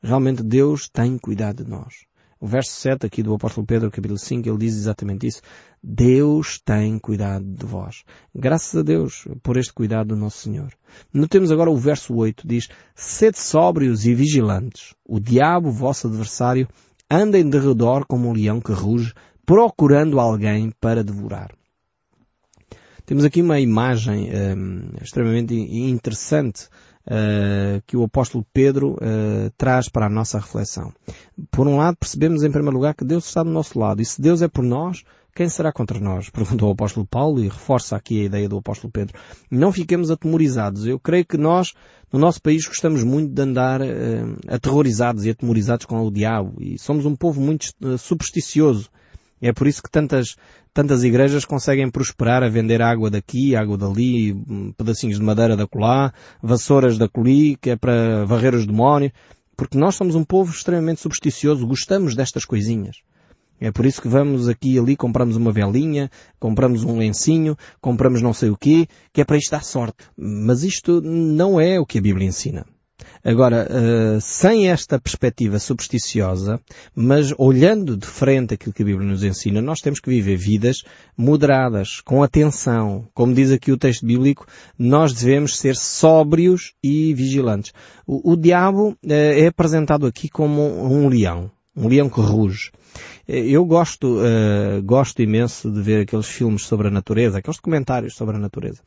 Realmente 0.02 0.42
Deus 0.42 0.88
tem 0.88 1.16
cuidado 1.18 1.62
de 1.62 1.70
nós. 1.70 2.04
O 2.40 2.46
verso 2.46 2.70
7 2.70 3.04
aqui 3.04 3.22
do 3.22 3.34
apóstolo 3.34 3.66
Pedro, 3.66 3.90
capítulo 3.90 4.18
5, 4.18 4.48
ele 4.48 4.58
diz 4.58 4.76
exatamente 4.76 5.26
isso. 5.26 5.42
Deus 5.82 6.60
tem 6.64 6.96
cuidado 6.98 7.44
de 7.44 7.66
vós. 7.66 8.04
Graças 8.32 8.78
a 8.78 8.82
Deus 8.82 9.26
por 9.42 9.56
este 9.56 9.72
cuidado 9.72 10.08
do 10.08 10.16
nosso 10.16 10.38
Senhor. 10.38 10.72
Notemos 11.12 11.50
agora 11.50 11.70
o 11.70 11.76
verso 11.76 12.14
8, 12.14 12.46
diz, 12.46 12.68
Sede 12.94 13.38
sóbrios 13.38 14.06
e 14.06 14.14
vigilantes. 14.14 14.94
O 15.04 15.18
diabo, 15.18 15.70
vosso 15.70 16.06
adversário, 16.06 16.68
anda 17.10 17.38
em 17.38 17.48
derredor 17.48 18.06
como 18.06 18.28
um 18.28 18.32
leão 18.32 18.60
que 18.60 18.72
ruge, 18.72 19.12
procurando 19.44 20.20
alguém 20.20 20.70
para 20.80 21.02
devorar. 21.02 21.50
Temos 23.04 23.24
aqui 23.24 23.40
uma 23.40 23.58
imagem 23.58 24.28
um, 24.30 24.90
extremamente 25.02 25.54
interessante 25.54 26.68
uh, 27.08 27.82
que 27.86 27.96
o 27.96 28.04
apóstolo 28.04 28.44
Pedro 28.52 28.92
uh, 28.92 29.50
traz 29.56 29.88
para 29.88 30.06
a 30.06 30.10
nossa 30.10 30.38
reflexão. 30.38 30.92
Por 31.50 31.66
um 31.66 31.78
lado, 31.78 31.96
percebemos 31.96 32.42
em 32.42 32.50
primeiro 32.50 32.76
lugar 32.76 32.94
que 32.94 33.04
Deus 33.04 33.26
está 33.26 33.42
do 33.42 33.50
nosso 33.50 33.78
lado. 33.78 34.02
E 34.02 34.04
se 34.04 34.20
Deus 34.20 34.42
é 34.42 34.48
por 34.48 34.62
nós, 34.62 35.02
quem 35.34 35.48
será 35.48 35.72
contra 35.72 35.98
nós? 35.98 36.28
Perguntou 36.30 36.68
o 36.68 36.72
apóstolo 36.72 37.06
Paulo 37.06 37.40
e 37.40 37.48
reforça 37.48 37.96
aqui 37.96 38.22
a 38.22 38.24
ideia 38.24 38.48
do 38.48 38.58
apóstolo 38.58 38.92
Pedro. 38.92 39.18
Não 39.50 39.72
fiquemos 39.72 40.10
atemorizados. 40.10 40.86
Eu 40.86 40.98
creio 41.00 41.24
que 41.24 41.38
nós, 41.38 41.72
no 42.12 42.18
nosso 42.18 42.42
país, 42.42 42.66
gostamos 42.66 43.02
muito 43.02 43.32
de 43.32 43.42
andar 43.42 43.80
uh, 43.80 43.86
aterrorizados 44.48 45.24
e 45.24 45.30
atemorizados 45.30 45.86
com 45.86 46.00
o 46.00 46.10
diabo. 46.10 46.54
E 46.60 46.78
somos 46.78 47.06
um 47.06 47.16
povo 47.16 47.40
muito 47.40 47.70
uh, 47.82 47.96
supersticioso. 47.96 48.90
É 49.40 49.52
por 49.52 49.66
isso 49.66 49.82
que 49.82 49.90
tantas, 49.90 50.36
tantas 50.72 51.04
igrejas 51.04 51.44
conseguem 51.44 51.90
prosperar 51.90 52.42
a 52.42 52.48
vender 52.48 52.82
água 52.82 53.10
daqui, 53.10 53.54
água 53.54 53.78
dali, 53.78 54.34
pedacinhos 54.76 55.18
de 55.18 55.24
madeira 55.24 55.56
da 55.56 55.66
colá, 55.66 56.12
vassouras 56.42 56.98
da 56.98 57.08
coli, 57.08 57.56
que 57.56 57.70
é 57.70 57.76
para 57.76 58.24
varrer 58.24 58.54
os 58.54 58.66
demónios, 58.66 59.12
porque 59.56 59.78
nós 59.78 59.94
somos 59.94 60.14
um 60.14 60.24
povo 60.24 60.52
extremamente 60.52 61.00
supersticioso, 61.00 61.66
gostamos 61.66 62.14
destas 62.14 62.44
coisinhas. 62.44 62.96
É 63.60 63.72
por 63.72 63.86
isso 63.86 64.00
que 64.00 64.08
vamos 64.08 64.48
aqui 64.48 64.74
e 64.74 64.78
ali, 64.78 64.96
compramos 64.96 65.34
uma 65.34 65.50
velinha, 65.50 66.08
compramos 66.38 66.84
um 66.84 66.96
lencinho, 66.96 67.56
compramos 67.80 68.22
não 68.22 68.32
sei 68.32 68.50
o 68.50 68.56
quê, 68.56 68.86
que 69.12 69.20
é 69.20 69.24
para 69.24 69.36
isto 69.36 69.50
dar 69.50 69.64
sorte. 69.64 70.04
Mas 70.16 70.62
isto 70.62 71.00
não 71.00 71.60
é 71.60 71.78
o 71.80 71.84
que 71.84 71.98
a 71.98 72.00
Bíblia 72.00 72.28
ensina. 72.28 72.64
Agora, 73.28 73.68
uh, 73.68 74.20
sem 74.22 74.70
esta 74.70 74.98
perspectiva 74.98 75.58
supersticiosa, 75.58 76.58
mas 76.94 77.34
olhando 77.36 77.94
de 77.94 78.06
frente 78.06 78.54
aquilo 78.54 78.72
que 78.72 78.80
a 78.80 78.86
Bíblia 78.86 79.06
nos 79.06 79.22
ensina, 79.22 79.60
nós 79.60 79.82
temos 79.82 80.00
que 80.00 80.08
viver 80.08 80.38
vidas 80.38 80.82
moderadas, 81.14 82.00
com 82.00 82.22
atenção. 82.22 83.06
Como 83.12 83.34
diz 83.34 83.52
aqui 83.52 83.70
o 83.70 83.76
texto 83.76 84.06
bíblico, 84.06 84.46
nós 84.78 85.12
devemos 85.12 85.58
ser 85.58 85.76
sóbrios 85.76 86.72
e 86.82 87.12
vigilantes. 87.12 87.74
O, 88.06 88.32
o 88.32 88.34
diabo 88.34 88.92
uh, 88.92 88.96
é 89.12 89.48
apresentado 89.48 90.06
aqui 90.06 90.30
como 90.30 90.62
um 90.62 91.06
leão, 91.06 91.50
um 91.76 91.86
leão 91.86 92.08
que 92.08 92.22
ruge. 92.22 92.70
Eu 93.28 93.62
gosto, 93.66 94.20
uh, 94.20 94.82
gosto 94.82 95.20
imenso 95.20 95.70
de 95.70 95.82
ver 95.82 96.00
aqueles 96.00 96.26
filmes 96.26 96.62
sobre 96.62 96.88
a 96.88 96.90
natureza, 96.90 97.40
aqueles 97.40 97.58
documentários 97.58 98.14
sobre 98.14 98.36
a 98.36 98.38
natureza. 98.38 98.80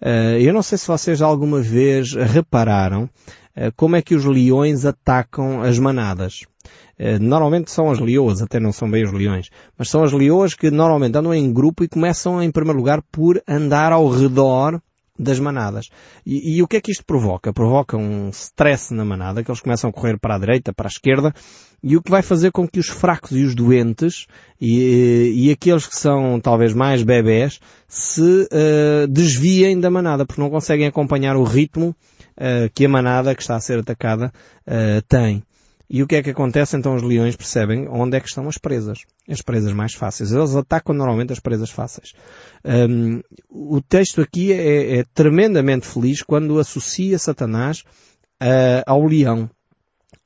Uh, 0.00 0.38
eu 0.38 0.54
não 0.54 0.62
sei 0.62 0.78
se 0.78 0.86
vocês 0.86 1.20
alguma 1.20 1.60
vez 1.60 2.12
repararam 2.12 3.10
como 3.76 3.96
é 3.96 4.02
que 4.02 4.14
os 4.14 4.24
leões 4.24 4.84
atacam 4.84 5.62
as 5.62 5.78
manadas. 5.78 6.42
Normalmente 7.20 7.70
são 7.70 7.90
as 7.90 7.98
leoas, 7.98 8.42
até 8.42 8.60
não 8.60 8.72
são 8.72 8.90
bem 8.90 9.04
os 9.04 9.12
leões, 9.12 9.48
mas 9.78 9.88
são 9.88 10.02
as 10.02 10.12
leoas 10.12 10.54
que 10.54 10.70
normalmente 10.70 11.16
andam 11.16 11.32
em 11.32 11.50
grupo 11.50 11.82
e 11.82 11.88
começam 11.88 12.42
em 12.42 12.50
primeiro 12.50 12.78
lugar 12.78 13.02
por 13.10 13.42
andar 13.48 13.92
ao 13.92 14.08
redor 14.08 14.80
das 15.20 15.38
manadas. 15.38 15.90
E, 16.24 16.56
e, 16.56 16.62
o 16.62 16.66
que 16.66 16.78
é 16.78 16.80
que 16.80 16.90
isto 16.90 17.04
provoca? 17.04 17.52
Provoca 17.52 17.96
um 17.96 18.30
stress 18.30 18.92
na 18.94 19.04
manada, 19.04 19.44
que 19.44 19.50
eles 19.50 19.60
começam 19.60 19.90
a 19.90 19.92
correr 19.92 20.18
para 20.18 20.36
a 20.36 20.38
direita, 20.38 20.72
para 20.72 20.86
a 20.86 20.88
esquerda, 20.88 21.34
e 21.82 21.96
o 21.96 22.02
que 22.02 22.10
vai 22.10 22.22
fazer 22.22 22.50
com 22.50 22.66
que 22.66 22.80
os 22.80 22.88
fracos 22.88 23.32
e 23.32 23.44
os 23.44 23.54
doentes, 23.54 24.26
e, 24.60 25.32
e 25.34 25.50
aqueles 25.50 25.86
que 25.86 25.96
são 25.96 26.40
talvez 26.40 26.72
mais 26.72 27.02
bebés, 27.02 27.60
se 27.86 28.22
uh, 28.22 29.06
desviem 29.08 29.78
da 29.78 29.90
manada, 29.90 30.24
porque 30.24 30.40
não 30.40 30.50
conseguem 30.50 30.86
acompanhar 30.86 31.36
o 31.36 31.44
ritmo 31.44 31.94
uh, 32.36 32.70
que 32.74 32.86
a 32.86 32.88
manada 32.88 33.34
que 33.34 33.42
está 33.42 33.56
a 33.56 33.60
ser 33.60 33.78
atacada 33.78 34.32
uh, 34.66 35.02
tem. 35.06 35.42
E 35.92 36.04
o 36.04 36.06
que 36.06 36.14
é 36.14 36.22
que 36.22 36.30
acontece? 36.30 36.76
Então 36.76 36.94
os 36.94 37.02
leões 37.02 37.34
percebem 37.34 37.88
onde 37.88 38.16
é 38.16 38.20
que 38.20 38.28
estão 38.28 38.48
as 38.48 38.56
presas. 38.56 39.00
As 39.28 39.42
presas 39.42 39.72
mais 39.72 39.92
fáceis. 39.92 40.30
Eles 40.30 40.54
atacam 40.54 40.94
normalmente 40.94 41.32
as 41.32 41.40
presas 41.40 41.68
fáceis. 41.68 42.12
Um, 42.64 43.20
o 43.48 43.82
texto 43.82 44.20
aqui 44.20 44.52
é, 44.52 44.98
é, 44.98 45.04
tremendamente 45.12 45.88
feliz 45.88 46.22
quando 46.22 46.60
associa 46.60 47.18
Satanás 47.18 47.80
uh, 48.40 48.86
ao 48.86 49.04
leão 49.04 49.50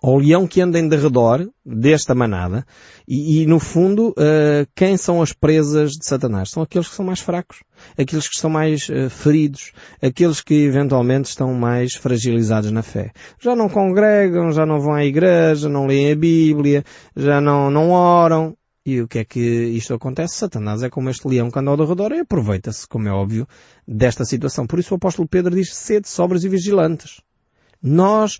ao 0.04 0.18
leão 0.18 0.46
que 0.46 0.60
anda 0.60 0.78
em 0.78 0.86
derredor 0.86 1.48
desta 1.64 2.14
manada 2.14 2.66
e, 3.08 3.40
e 3.40 3.46
no 3.46 3.58
fundo, 3.58 4.10
uh, 4.10 4.68
quem 4.76 4.98
são 4.98 5.22
as 5.22 5.32
presas 5.32 5.92
de 5.92 6.04
Satanás? 6.04 6.50
São 6.50 6.62
aqueles 6.62 6.88
que 6.90 6.94
são 6.94 7.06
mais 7.06 7.20
fracos, 7.20 7.62
aqueles 7.96 8.28
que 8.28 8.34
estão 8.34 8.50
mais 8.50 8.86
uh, 8.90 9.08
feridos, 9.08 9.72
aqueles 10.02 10.42
que 10.42 10.66
eventualmente 10.66 11.30
estão 11.30 11.54
mais 11.54 11.94
fragilizados 11.94 12.70
na 12.70 12.82
fé. 12.82 13.12
Já 13.40 13.56
não 13.56 13.66
congregam, 13.66 14.52
já 14.52 14.66
não 14.66 14.78
vão 14.78 14.92
à 14.92 15.06
igreja, 15.06 15.70
não 15.70 15.86
leem 15.86 16.12
a 16.12 16.16
Bíblia, 16.16 16.84
já 17.16 17.40
não, 17.40 17.70
não 17.70 17.90
oram. 17.90 18.54
E 18.84 19.00
o 19.00 19.08
que 19.08 19.20
é 19.20 19.24
que 19.24 19.40
isto 19.40 19.94
acontece? 19.94 20.36
Satanás 20.36 20.82
é 20.82 20.90
como 20.90 21.08
este 21.08 21.26
leão 21.26 21.50
que 21.50 21.58
anda 21.58 21.70
ao 21.70 21.78
derredor 21.78 22.12
e 22.12 22.20
aproveita-se, 22.20 22.86
como 22.86 23.08
é 23.08 23.10
óbvio, 23.10 23.48
desta 23.88 24.26
situação. 24.26 24.66
Por 24.66 24.78
isso 24.78 24.92
o 24.92 24.98
apóstolo 24.98 25.26
Pedro 25.26 25.56
diz, 25.56 25.74
sede 25.74 26.06
sobres 26.06 26.44
e 26.44 26.48
vigilantes. 26.50 27.22
Nós 27.82 28.38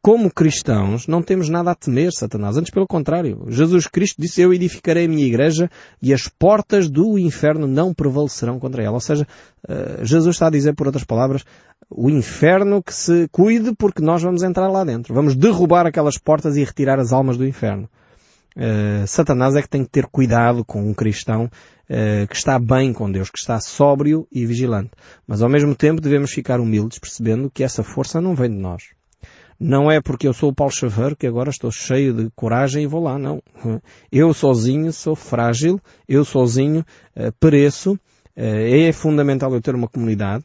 como 0.00 0.32
cristãos, 0.32 1.06
não 1.06 1.22
temos 1.22 1.48
nada 1.48 1.70
a 1.70 1.74
temer 1.74 2.12
Satanás. 2.12 2.56
Antes, 2.56 2.70
pelo 2.70 2.86
contrário. 2.86 3.46
Jesus 3.48 3.86
Cristo 3.86 4.20
disse, 4.20 4.40
eu 4.40 4.54
edificarei 4.54 5.04
a 5.04 5.08
minha 5.08 5.26
igreja 5.26 5.70
e 6.00 6.14
as 6.14 6.28
portas 6.28 6.88
do 6.88 7.18
inferno 7.18 7.66
não 7.66 7.92
prevalecerão 7.92 8.58
contra 8.58 8.82
ela. 8.82 8.94
Ou 8.94 9.00
seja, 9.00 9.26
eh, 9.68 10.00
Jesus 10.02 10.36
está 10.36 10.46
a 10.46 10.50
dizer, 10.50 10.74
por 10.74 10.86
outras 10.86 11.04
palavras, 11.04 11.44
o 11.90 12.08
inferno 12.08 12.82
que 12.82 12.94
se 12.94 13.28
cuide 13.30 13.74
porque 13.74 14.02
nós 14.02 14.22
vamos 14.22 14.42
entrar 14.42 14.68
lá 14.68 14.84
dentro. 14.84 15.14
Vamos 15.14 15.34
derrubar 15.34 15.86
aquelas 15.86 16.16
portas 16.16 16.56
e 16.56 16.64
retirar 16.64 16.98
as 16.98 17.12
almas 17.12 17.36
do 17.36 17.46
inferno. 17.46 17.88
Uh, 18.56 19.06
Satanás 19.06 19.54
é 19.54 19.62
que 19.62 19.68
tem 19.68 19.84
que 19.84 19.90
ter 19.90 20.06
cuidado 20.06 20.64
com 20.64 20.82
um 20.82 20.92
cristão 20.92 21.50
que 22.28 22.36
está 22.36 22.56
bem 22.56 22.92
com 22.92 23.10
Deus, 23.10 23.30
que 23.30 23.38
está 23.40 23.58
sóbrio 23.58 24.24
e 24.30 24.46
vigilante. 24.46 24.92
Mas 25.26 25.42
ao 25.42 25.48
mesmo 25.48 25.74
tempo 25.74 26.00
devemos 26.00 26.30
ficar 26.30 26.60
humildes 26.60 27.00
percebendo 27.00 27.50
que 27.50 27.64
essa 27.64 27.82
força 27.82 28.20
não 28.20 28.32
vem 28.32 28.48
de 28.48 28.58
nós. 28.58 28.90
Não 29.60 29.90
é 29.90 30.00
porque 30.00 30.26
eu 30.26 30.32
sou 30.32 30.48
o 30.48 30.54
Paulo 30.54 30.72
Chaveiro 30.72 31.14
que 31.14 31.26
agora 31.26 31.50
estou 31.50 31.70
cheio 31.70 32.14
de 32.14 32.30
coragem 32.34 32.84
e 32.84 32.86
vou 32.86 33.02
lá, 33.02 33.18
não. 33.18 33.42
Eu 34.10 34.32
sozinho 34.32 34.90
sou 34.90 35.14
frágil, 35.14 35.78
eu 36.08 36.24
sozinho 36.24 36.80
uh, 37.14 37.30
pereço. 37.38 37.92
Uh, 38.34 38.88
é 38.88 38.90
fundamental 38.90 39.52
eu 39.52 39.60
ter 39.60 39.74
uma 39.74 39.86
comunidade 39.86 40.42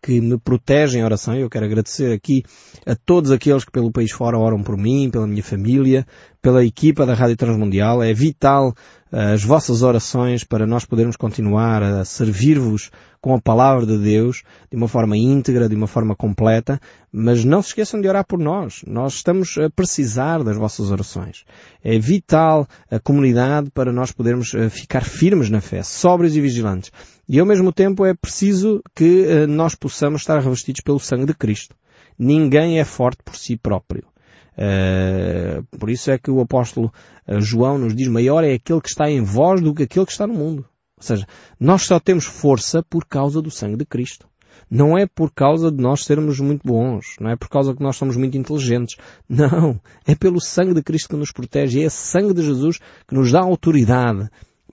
que 0.00 0.18
me 0.18 0.38
protege 0.38 0.98
em 0.98 1.04
oração. 1.04 1.36
Eu 1.36 1.50
quero 1.50 1.66
agradecer 1.66 2.12
aqui 2.12 2.42
a 2.86 2.96
todos 2.96 3.30
aqueles 3.30 3.64
que 3.64 3.70
pelo 3.70 3.92
país 3.92 4.10
fora 4.10 4.38
oram 4.38 4.62
por 4.62 4.78
mim, 4.78 5.10
pela 5.10 5.26
minha 5.26 5.42
família, 5.42 6.06
pela 6.42 6.64
equipa 6.64 7.06
da 7.06 7.14
Rádio 7.14 7.36
Transmundial. 7.36 8.02
É 8.02 8.12
vital 8.12 8.74
as 9.12 9.44
vossas 9.44 9.82
orações 9.82 10.42
para 10.42 10.66
nós 10.66 10.84
podermos 10.84 11.16
continuar 11.16 11.82
a 11.82 12.04
servir-vos 12.04 12.90
com 13.20 13.34
a 13.34 13.40
palavra 13.40 13.86
de 13.86 13.96
Deus 13.98 14.42
de 14.70 14.76
uma 14.76 14.88
forma 14.88 15.16
íntegra, 15.16 15.68
de 15.68 15.76
uma 15.76 15.86
forma 15.86 16.16
completa, 16.16 16.80
mas 17.12 17.44
não 17.44 17.62
se 17.62 17.68
esqueçam 17.68 18.00
de 18.00 18.08
orar 18.08 18.26
por 18.26 18.38
nós. 18.38 18.82
Nós 18.86 19.14
estamos 19.14 19.56
a 19.58 19.70
precisar 19.70 20.42
das 20.42 20.56
vossas 20.56 20.90
orações. 20.90 21.44
É 21.84 21.98
vital 21.98 22.66
a 22.90 22.98
comunidade 22.98 23.70
para 23.70 23.92
nós 23.92 24.10
podermos 24.10 24.54
eh, 24.54 24.68
ficar 24.68 25.04
firmes 25.04 25.50
na 25.50 25.60
fé, 25.60 25.82
sóbrios 25.82 26.34
e 26.34 26.40
vigilantes. 26.40 26.90
E 27.28 27.38
ao 27.38 27.46
mesmo 27.46 27.70
tempo 27.70 28.04
é 28.04 28.14
preciso 28.14 28.82
que 28.94 29.24
eh, 29.24 29.46
nós 29.46 29.74
possamos 29.74 30.22
estar 30.22 30.40
revestidos 30.40 30.80
pelo 30.80 30.98
sangue 30.98 31.26
de 31.26 31.34
Cristo. 31.34 31.76
Ninguém 32.18 32.80
é 32.80 32.84
forte 32.84 33.22
por 33.22 33.36
si 33.36 33.56
próprio. 33.56 34.11
Uh, 34.52 35.64
por 35.78 35.88
isso 35.88 36.10
é 36.10 36.18
que 36.18 36.30
o 36.30 36.40
apóstolo 36.40 36.92
uh, 37.26 37.40
João 37.40 37.78
nos 37.78 37.94
diz 37.94 38.08
maior 38.08 38.44
é 38.44 38.52
aquele 38.52 38.80
que 38.80 38.88
está 38.88 39.10
em 39.10 39.22
vós 39.22 39.60
do 39.60 39.74
que 39.74 39.84
aquele 39.84 40.06
que 40.06 40.12
está 40.12 40.26
no 40.26 40.34
mundo. 40.34 40.66
Ou 40.96 41.02
seja, 41.02 41.26
nós 41.58 41.82
só 41.82 41.98
temos 41.98 42.24
força 42.26 42.82
por 42.82 43.06
causa 43.06 43.40
do 43.40 43.50
sangue 43.50 43.76
de 43.76 43.84
Cristo. 43.84 44.28
Não 44.70 44.96
é 44.96 45.06
por 45.06 45.30
causa 45.32 45.70
de 45.70 45.82
nós 45.82 46.04
sermos 46.04 46.38
muito 46.40 46.66
bons, 46.66 47.16
não 47.20 47.30
é 47.30 47.36
por 47.36 47.48
causa 47.48 47.74
que 47.74 47.82
nós 47.82 47.96
somos 47.96 48.16
muito 48.16 48.38
inteligentes. 48.38 48.96
Não, 49.28 49.80
é 50.06 50.14
pelo 50.14 50.40
sangue 50.40 50.74
de 50.74 50.82
Cristo 50.82 51.10
que 51.10 51.16
nos 51.16 51.32
protege, 51.32 51.80
é 51.80 51.84
esse 51.84 51.96
sangue 51.96 52.32
de 52.32 52.42
Jesus 52.42 52.78
que 53.06 53.14
nos 53.14 53.32
dá 53.32 53.40
autoridade 53.40 54.30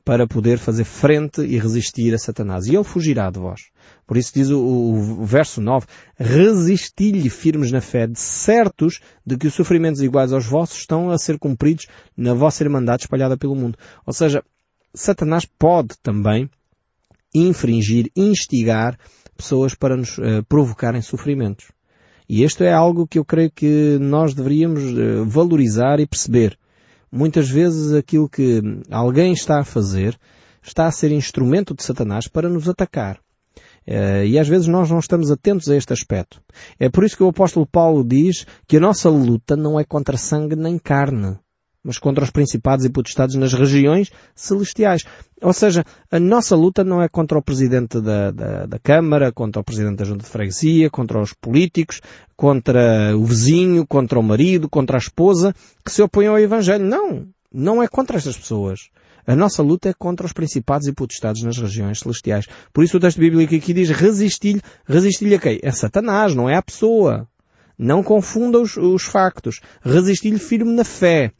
para 0.09 0.25
poder 0.25 0.57
fazer 0.57 0.85
frente 0.85 1.39
e 1.41 1.59
resistir 1.59 2.15
a 2.15 2.17
Satanás. 2.17 2.65
E 2.65 2.73
ele 2.73 2.83
fugirá 2.83 3.29
de 3.29 3.37
vós. 3.37 3.61
Por 4.07 4.17
isso 4.17 4.33
diz 4.33 4.49
o, 4.49 4.59
o 4.59 5.23
verso 5.23 5.61
9, 5.61 5.85
resisti-lhe 6.17 7.29
firmes 7.29 7.71
na 7.71 7.79
fé, 7.79 8.07
de 8.07 8.19
certos 8.19 9.01
de 9.23 9.37
que 9.37 9.45
os 9.45 9.53
sofrimentos 9.53 10.01
iguais 10.01 10.33
aos 10.33 10.47
vossos 10.47 10.79
estão 10.79 11.11
a 11.11 11.17
ser 11.19 11.37
cumpridos 11.37 11.85
na 12.17 12.33
vossa 12.33 12.63
irmandade 12.63 13.03
espalhada 13.03 13.37
pelo 13.37 13.55
mundo. 13.55 13.77
Ou 14.03 14.11
seja, 14.11 14.43
Satanás 14.95 15.45
pode 15.45 15.89
também 16.01 16.49
infringir, 17.31 18.09
instigar 18.15 18.97
pessoas 19.37 19.75
para 19.75 19.95
nos 19.95 20.17
uh, 20.17 20.43
provocarem 20.49 21.03
sofrimentos. 21.03 21.67
E 22.27 22.43
isto 22.43 22.63
é 22.63 22.73
algo 22.73 23.05
que 23.05 23.19
eu 23.19 23.25
creio 23.25 23.51
que 23.51 23.99
nós 24.01 24.33
deveríamos 24.33 24.81
uh, 24.85 25.23
valorizar 25.23 25.99
e 25.99 26.07
perceber. 26.07 26.57
Muitas 27.11 27.49
vezes 27.49 27.93
aquilo 27.93 28.29
que 28.29 28.61
alguém 28.89 29.33
está 29.33 29.59
a 29.59 29.63
fazer 29.63 30.17
está 30.61 30.85
a 30.85 30.91
ser 30.91 31.11
instrumento 31.11 31.73
de 31.73 31.83
Satanás 31.83 32.27
para 32.27 32.49
nos 32.49 32.67
atacar. 32.67 33.19
Uh, 33.87 34.23
e 34.25 34.37
às 34.37 34.47
vezes 34.47 34.67
nós 34.67 34.91
não 34.91 34.99
estamos 34.99 35.31
atentos 35.31 35.67
a 35.69 35.75
este 35.75 35.93
aspecto. 35.93 36.41
É 36.79 36.89
por 36.89 37.03
isso 37.03 37.17
que 37.17 37.23
o 37.23 37.29
apóstolo 37.29 37.65
Paulo 37.65 38.03
diz 38.03 38.45
que 38.67 38.77
a 38.77 38.79
nossa 38.79 39.09
luta 39.09 39.55
não 39.55 39.79
é 39.79 39.83
contra 39.83 40.17
sangue 40.17 40.55
nem 40.55 40.77
carne, 40.77 41.39
mas 41.83 41.97
contra 41.97 42.23
os 42.23 42.29
principados 42.29 42.85
e 42.85 42.89
potestades 42.89 43.35
nas 43.35 43.53
regiões 43.53 44.11
celestiais. 44.35 45.03
Ou 45.41 45.53
seja, 45.53 45.85
a 46.11 46.19
nossa 46.19 46.55
luta 46.55 46.83
não 46.83 47.01
é 47.01 47.07
contra 47.07 47.37
o 47.37 47.41
Presidente 47.41 48.01
da, 48.01 48.31
da, 48.31 48.65
da, 48.65 48.79
Câmara, 48.79 49.31
contra 49.31 49.61
o 49.61 49.63
Presidente 49.63 49.97
da 49.97 50.05
Junta 50.05 50.23
de 50.23 50.29
Freguesia, 50.29 50.89
contra 50.89 51.21
os 51.21 51.33
políticos, 51.33 52.01
contra 52.35 53.15
o 53.15 53.23
vizinho, 53.23 53.87
contra 53.87 54.19
o 54.19 54.23
marido, 54.23 54.69
contra 54.69 54.97
a 54.97 54.99
esposa, 54.99 55.53
que 55.85 55.91
se 55.91 56.01
opõem 56.01 56.27
ao 56.27 56.39
Evangelho. 56.39 56.85
Não! 56.85 57.27
Não 57.51 57.81
é 57.81 57.87
contra 57.87 58.17
estas 58.17 58.37
pessoas. 58.37 58.89
A 59.25 59.35
nossa 59.35 59.61
luta 59.61 59.89
é 59.89 59.93
contra 59.93 60.25
os 60.25 60.33
principados 60.33 60.87
e 60.87 60.93
potestades 60.93 61.43
nas 61.43 61.57
regiões 61.57 61.99
celestiais. 61.99 62.45
Por 62.73 62.83
isso 62.83 62.97
o 62.97 62.99
texto 62.99 63.19
bíblico 63.19 63.55
aqui 63.55 63.73
diz 63.73 63.89
resistir-lhe. 63.89 64.61
Resistir-lhe 64.85 65.35
a 65.35 65.39
quem? 65.39 65.59
É 65.61 65.71
Satanás, 65.71 66.35
não 66.35 66.49
é 66.49 66.55
a 66.55 66.61
pessoa. 66.61 67.27
Não 67.77 68.03
confunda 68.03 68.59
os, 68.59 68.75
os 68.75 69.03
factos. 69.03 69.61
Resistir-lhe 69.81 70.39
firme 70.39 70.73
na 70.73 70.83
fé 70.83 71.31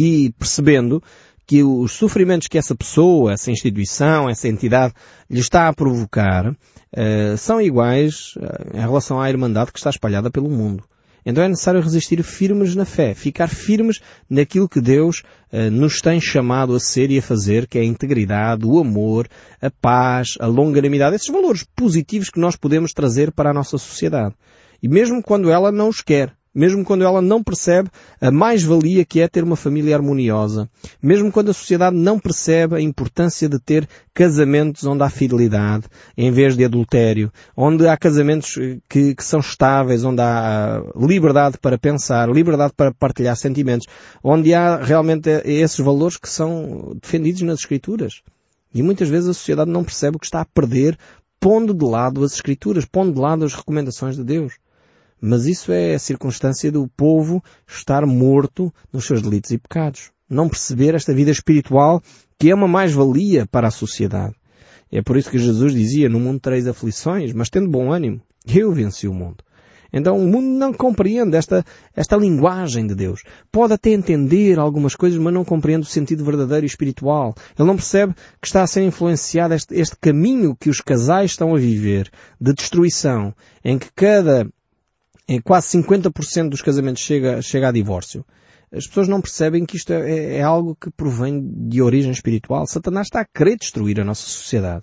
e 0.00 0.32
percebendo 0.38 1.02
que 1.46 1.62
os 1.62 1.92
sofrimentos 1.92 2.48
que 2.48 2.56
essa 2.56 2.74
pessoa, 2.74 3.34
essa 3.34 3.50
instituição, 3.50 4.30
essa 4.30 4.48
entidade 4.48 4.94
lhe 5.28 5.40
está 5.40 5.68
a 5.68 5.74
provocar 5.74 6.52
uh, 6.52 7.36
são 7.36 7.60
iguais 7.60 8.34
uh, 8.36 8.76
em 8.76 8.80
relação 8.80 9.20
à 9.20 9.28
irmandade 9.28 9.70
que 9.70 9.78
está 9.78 9.90
espalhada 9.90 10.30
pelo 10.30 10.48
mundo. 10.48 10.84
Então 11.26 11.44
é 11.44 11.48
necessário 11.48 11.82
resistir 11.82 12.22
firmes 12.22 12.74
na 12.74 12.86
fé, 12.86 13.12
ficar 13.12 13.48
firmes 13.48 14.00
naquilo 14.28 14.70
que 14.70 14.80
Deus 14.80 15.22
uh, 15.52 15.70
nos 15.70 16.00
tem 16.00 16.18
chamado 16.18 16.74
a 16.74 16.80
ser 16.80 17.10
e 17.10 17.18
a 17.18 17.22
fazer, 17.22 17.66
que 17.66 17.76
é 17.76 17.82
a 17.82 17.84
integridade, 17.84 18.64
o 18.64 18.78
amor, 18.78 19.28
a 19.60 19.70
paz, 19.70 20.36
a 20.40 20.46
longanimidade, 20.46 21.16
esses 21.16 21.28
valores 21.28 21.66
positivos 21.76 22.30
que 22.30 22.40
nós 22.40 22.56
podemos 22.56 22.94
trazer 22.94 23.32
para 23.32 23.50
a 23.50 23.54
nossa 23.54 23.76
sociedade. 23.76 24.34
E 24.82 24.88
mesmo 24.88 25.22
quando 25.22 25.50
ela 25.50 25.70
não 25.70 25.90
os 25.90 26.00
quer, 26.00 26.32
mesmo 26.54 26.84
quando 26.84 27.04
ela 27.04 27.22
não 27.22 27.42
percebe 27.42 27.88
a 28.20 28.30
mais-valia 28.30 29.04
que 29.04 29.20
é 29.20 29.28
ter 29.28 29.44
uma 29.44 29.56
família 29.56 29.94
harmoniosa, 29.94 30.68
mesmo 31.02 31.30
quando 31.30 31.50
a 31.50 31.54
sociedade 31.54 31.96
não 31.96 32.18
percebe 32.18 32.76
a 32.76 32.80
importância 32.80 33.48
de 33.48 33.58
ter 33.58 33.88
casamentos 34.12 34.84
onde 34.84 35.02
há 35.02 35.10
fidelidade, 35.10 35.84
em 36.16 36.30
vez 36.30 36.56
de 36.56 36.64
adultério, 36.64 37.32
onde 37.56 37.86
há 37.86 37.96
casamentos 37.96 38.54
que, 38.88 39.14
que 39.14 39.24
são 39.24 39.40
estáveis, 39.40 40.04
onde 40.04 40.20
há 40.20 40.82
liberdade 40.96 41.58
para 41.58 41.78
pensar, 41.78 42.28
liberdade 42.28 42.72
para 42.76 42.92
partilhar 42.92 43.36
sentimentos, 43.36 43.86
onde 44.22 44.52
há 44.52 44.76
realmente 44.76 45.30
esses 45.44 45.78
valores 45.78 46.16
que 46.16 46.28
são 46.28 46.96
defendidos 47.00 47.42
nas 47.42 47.60
Escrituras. 47.60 48.22
E 48.72 48.82
muitas 48.82 49.08
vezes 49.08 49.28
a 49.28 49.34
sociedade 49.34 49.70
não 49.70 49.84
percebe 49.84 50.16
o 50.16 50.20
que 50.20 50.26
está 50.26 50.40
a 50.40 50.44
perder 50.44 50.96
pondo 51.40 51.72
de 51.72 51.84
lado 51.84 52.22
as 52.22 52.34
Escrituras, 52.34 52.84
pondo 52.84 53.14
de 53.14 53.20
lado 53.20 53.44
as 53.44 53.54
recomendações 53.54 54.16
de 54.16 54.22
Deus. 54.22 54.54
Mas 55.20 55.46
isso 55.46 55.70
é 55.70 55.94
a 55.94 55.98
circunstância 55.98 56.72
do 56.72 56.88
povo 56.96 57.42
estar 57.68 58.06
morto 58.06 58.72
nos 58.92 59.04
seus 59.04 59.20
delitos 59.20 59.50
e 59.50 59.58
pecados. 59.58 60.10
Não 60.28 60.48
perceber 60.48 60.94
esta 60.94 61.12
vida 61.12 61.30
espiritual 61.30 62.02
que 62.38 62.50
é 62.50 62.54
uma 62.54 62.68
mais-valia 62.68 63.46
para 63.46 63.68
a 63.68 63.70
sociedade. 63.70 64.34
É 64.90 65.02
por 65.02 65.16
isso 65.16 65.30
que 65.30 65.38
Jesus 65.38 65.72
dizia, 65.72 66.08
no 66.08 66.18
mundo 66.18 66.40
três 66.40 66.66
aflições, 66.66 67.32
mas 67.32 67.50
tendo 67.50 67.68
bom 67.68 67.92
ânimo, 67.92 68.20
eu 68.46 68.72
venci 68.72 69.06
o 69.06 69.14
mundo. 69.14 69.44
Então 69.92 70.16
o 70.16 70.26
mundo 70.26 70.46
não 70.46 70.72
compreende 70.72 71.36
esta, 71.36 71.64
esta 71.94 72.16
linguagem 72.16 72.86
de 72.86 72.94
Deus. 72.94 73.22
Pode 73.50 73.72
até 73.72 73.90
entender 73.90 74.58
algumas 74.58 74.94
coisas, 74.94 75.18
mas 75.18 75.34
não 75.34 75.44
compreende 75.44 75.86
o 75.86 75.90
sentido 75.90 76.24
verdadeiro 76.24 76.64
e 76.64 76.68
espiritual. 76.68 77.34
Ele 77.58 77.66
não 77.66 77.76
percebe 77.76 78.14
que 78.40 78.46
está 78.46 78.62
a 78.62 78.66
ser 78.66 78.82
influenciado 78.82 79.54
este, 79.54 79.74
este 79.74 79.96
caminho 80.00 80.56
que 80.58 80.70
os 80.70 80.80
casais 80.80 81.32
estão 81.32 81.54
a 81.54 81.58
viver, 81.58 82.10
de 82.40 82.52
destruição, 82.52 83.34
em 83.64 83.78
que 83.78 83.90
cada 83.94 84.48
em 85.30 85.40
quase 85.40 85.78
50% 85.78 86.48
dos 86.48 86.60
casamentos 86.60 87.04
chega, 87.04 87.40
chega 87.40 87.68
a 87.68 87.72
divórcio. 87.72 88.26
As 88.72 88.88
pessoas 88.88 89.06
não 89.06 89.20
percebem 89.20 89.64
que 89.64 89.76
isto 89.76 89.92
é, 89.92 90.38
é, 90.38 90.42
algo 90.42 90.74
que 90.74 90.90
provém 90.90 91.40
de 91.68 91.80
origem 91.80 92.10
espiritual. 92.10 92.66
Satanás 92.66 93.06
está 93.06 93.20
a 93.20 93.24
querer 93.24 93.56
destruir 93.56 94.00
a 94.00 94.04
nossa 94.04 94.22
sociedade. 94.22 94.82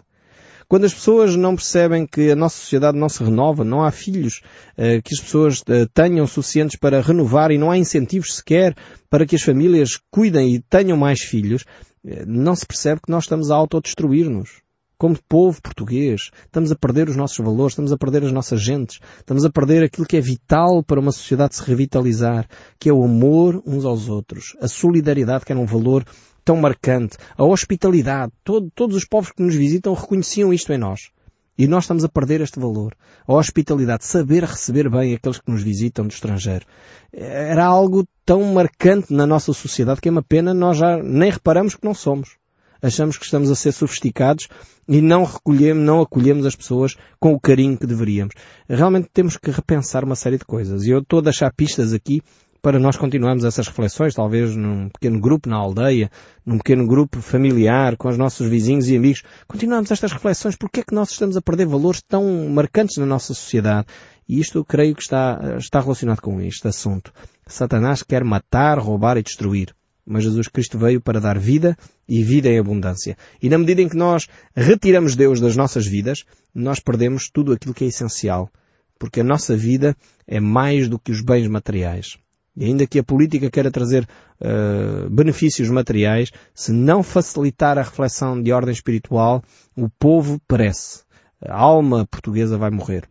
Quando 0.66 0.86
as 0.86 0.94
pessoas 0.94 1.36
não 1.36 1.54
percebem 1.54 2.08
que 2.08 2.32
a 2.32 2.36
nossa 2.36 2.58
sociedade 2.58 2.98
não 2.98 3.10
se 3.10 3.22
renova, 3.22 3.66
não 3.66 3.84
há 3.84 3.92
filhos 3.92 4.42
eh, 4.78 5.02
que 5.02 5.14
as 5.14 5.20
pessoas 5.20 5.62
eh, 5.68 5.86
tenham 5.94 6.26
suficientes 6.26 6.78
para 6.78 7.02
renovar 7.02 7.52
e 7.52 7.58
não 7.58 7.70
há 7.70 7.78
incentivos 7.78 8.38
sequer 8.38 8.74
para 9.10 9.26
que 9.26 9.36
as 9.36 9.42
famílias 9.42 10.00
cuidem 10.10 10.56
e 10.56 10.60
tenham 10.62 10.96
mais 10.96 11.20
filhos, 11.20 11.66
eh, 12.06 12.24
não 12.26 12.56
se 12.56 12.66
percebe 12.66 13.02
que 13.02 13.12
nós 13.12 13.26
estamos 13.26 13.52
a 13.52 13.56
autodestruir-nos 13.56 14.62
como 14.98 15.18
povo 15.28 15.62
português, 15.62 16.32
estamos 16.46 16.72
a 16.72 16.76
perder 16.76 17.08
os 17.08 17.16
nossos 17.16 17.38
valores, 17.38 17.74
estamos 17.74 17.92
a 17.92 17.98
perder 17.98 18.24
as 18.26 18.32
nossas 18.32 18.62
gentes, 18.62 19.00
estamos 19.20 19.46
a 19.46 19.50
perder 19.50 19.84
aquilo 19.84 20.08
que 20.08 20.18
é 20.18 20.22
vital 20.22 20.84
para 20.84 21.00
uma 21.00 21.12
sociedade 21.12 21.56
se 21.56 21.64
revitalizar, 21.64 22.48
que 22.80 22.90
é 22.90 22.94
o 22.94 23.04
amor 23.04 23.62
uns 23.66 23.86
aos 23.86 24.10
outros, 24.10 24.56
a 24.60 24.68
solidariedade, 24.68 25.46
que 25.46 25.52
era 25.52 25.62
um 25.62 25.66
valor 25.66 26.04
tão 26.44 26.56
marcante, 26.56 27.18
a 27.38 27.44
hospitalidade. 27.44 28.32
Todo, 28.44 28.72
todos 28.74 28.96
os 28.96 29.06
povos 29.06 29.32
que 29.32 29.44
nos 29.44 29.56
visitam 29.56 29.94
reconheciam 29.94 30.54
isto 30.54 30.72
em 30.74 30.78
nós. 30.78 31.12
E 31.58 31.68
nós 31.68 31.84
estamos 31.84 32.04
a 32.04 32.10
perder 32.10 32.42
este 32.42 32.60
valor. 32.60 32.96
A 33.28 33.34
hospitalidade, 33.34 34.06
saber 34.06 34.44
receber 34.44 34.90
bem 34.90 35.14
aqueles 35.14 35.40
que 35.40 35.52
nos 35.52 35.64
visitam 35.64 36.06
do 36.06 36.12
estrangeiro. 36.12 36.66
Era 37.12 37.66
algo 37.66 38.08
tão 38.26 38.44
marcante 38.54 39.12
na 39.12 39.26
nossa 39.26 39.52
sociedade 39.54 40.00
que 40.00 40.08
é 40.08 40.12
uma 40.12 40.24
pena 40.24 40.54
nós 40.54 40.78
já 40.78 40.98
nem 41.02 41.32
reparamos 41.32 41.76
que 41.76 41.86
não 41.86 41.94
somos 41.94 42.38
achamos 42.82 43.18
que 43.18 43.26
estamos 43.26 43.50
a 43.50 43.56
ser 43.56 43.72
sofisticados 43.72 44.48
e 44.88 45.02
não 45.02 45.24
recolhemos, 45.24 45.84
não 45.84 46.02
acolhemos 46.02 46.46
as 46.46 46.56
pessoas 46.56 46.96
com 47.20 47.34
o 47.34 47.40
carinho 47.40 47.78
que 47.78 47.86
deveríamos. 47.86 48.34
Realmente 48.70 49.10
temos 49.14 49.38
que 49.38 49.52
repensar 49.52 50.04
uma 50.04 50.16
série 50.16 50.38
de 50.38 50.46
coisas. 50.46 50.86
E 50.86 50.92
eu 50.92 51.00
estou 51.00 51.20
a 51.20 51.24
deixar 51.24 51.52
pistas 51.54 51.94
aqui 51.94 52.22
para 52.62 52.80
nós 52.80 52.98
continuarmos 52.98 53.46
essas 53.46 53.68
reflexões, 53.68 54.14
talvez 54.14 54.56
num 54.56 54.90
pequeno 54.90 55.20
grupo 55.20 55.48
na 55.48 55.56
aldeia, 55.56 56.10
num 56.46 56.58
pequeno 56.58 56.86
grupo 56.88 57.22
familiar, 57.22 57.96
com 57.96 58.10
os 58.10 58.18
nossos 58.18 58.50
vizinhos 58.50 58.90
e 58.90 58.96
amigos. 58.96 59.24
Continuamos 59.48 59.92
estas 59.92 60.12
reflexões. 60.12 60.56
Porquê 60.56 60.82
é 60.82 60.84
que 60.84 60.96
nós 60.96 61.12
estamos 61.12 61.38
a 61.38 61.42
perder 61.42 61.68
valores 61.68 62.02
tão 62.02 62.50
marcantes 62.50 62.98
na 62.98 63.06
nossa 63.06 63.34
sociedade? 63.34 63.88
E 64.28 64.40
isto 64.40 64.58
eu 64.58 64.66
creio 64.66 64.96
que 64.96 65.02
está, 65.02 65.56
está 65.58 65.80
relacionado 65.80 66.22
com 66.22 66.42
este 66.42 66.68
assunto. 66.68 67.14
Satanás 67.46 68.04
quer 68.04 68.24
matar, 68.24 68.80
roubar 68.80 69.18
e 69.18 69.24
destruir 69.24 69.77
mas 70.08 70.24
Jesus 70.24 70.48
Cristo 70.48 70.78
veio 70.80 71.02
para 71.02 71.20
dar 71.20 71.38
vida 71.38 71.78
e 72.08 72.24
vida 72.24 72.48
em 72.48 72.58
abundância. 72.58 73.18
E 73.42 73.50
na 73.50 73.58
medida 73.58 73.82
em 73.82 73.90
que 73.90 73.98
nós 73.98 74.28
retiramos 74.56 75.18
Deus 75.18 75.42
das 75.42 75.58
nossas 75.58 75.86
vidas, 75.86 76.24
nós 76.56 76.80
perdemos 76.80 77.30
tudo 77.30 77.52
aquilo 77.52 77.74
que 77.74 77.84
é 77.84 77.88
essencial. 77.88 78.50
Porque 78.98 79.20
a 79.20 79.24
nossa 79.24 79.56
vida 79.56 79.96
é 80.26 80.40
mais 80.40 80.88
do 80.88 80.98
que 80.98 81.12
os 81.12 81.22
bens 81.22 81.48
materiais. 81.48 82.18
E 82.56 82.64
ainda 82.66 82.88
que 82.88 82.98
a 82.98 83.04
política 83.04 83.52
queira 83.52 83.70
trazer 83.70 84.08
uh, 84.42 85.10
benefícios 85.10 85.70
materiais, 85.70 86.32
se 86.56 86.72
não 86.72 87.04
facilitar 87.04 87.78
a 87.78 87.84
reflexão 87.84 88.42
de 88.42 88.52
ordem 88.54 88.74
espiritual, 88.74 89.44
o 89.76 89.90
povo 89.90 90.40
perece. 90.48 91.02
A 91.46 91.54
alma 91.54 92.08
portuguesa 92.10 92.58
vai 92.58 92.72
morrer. 92.72 93.08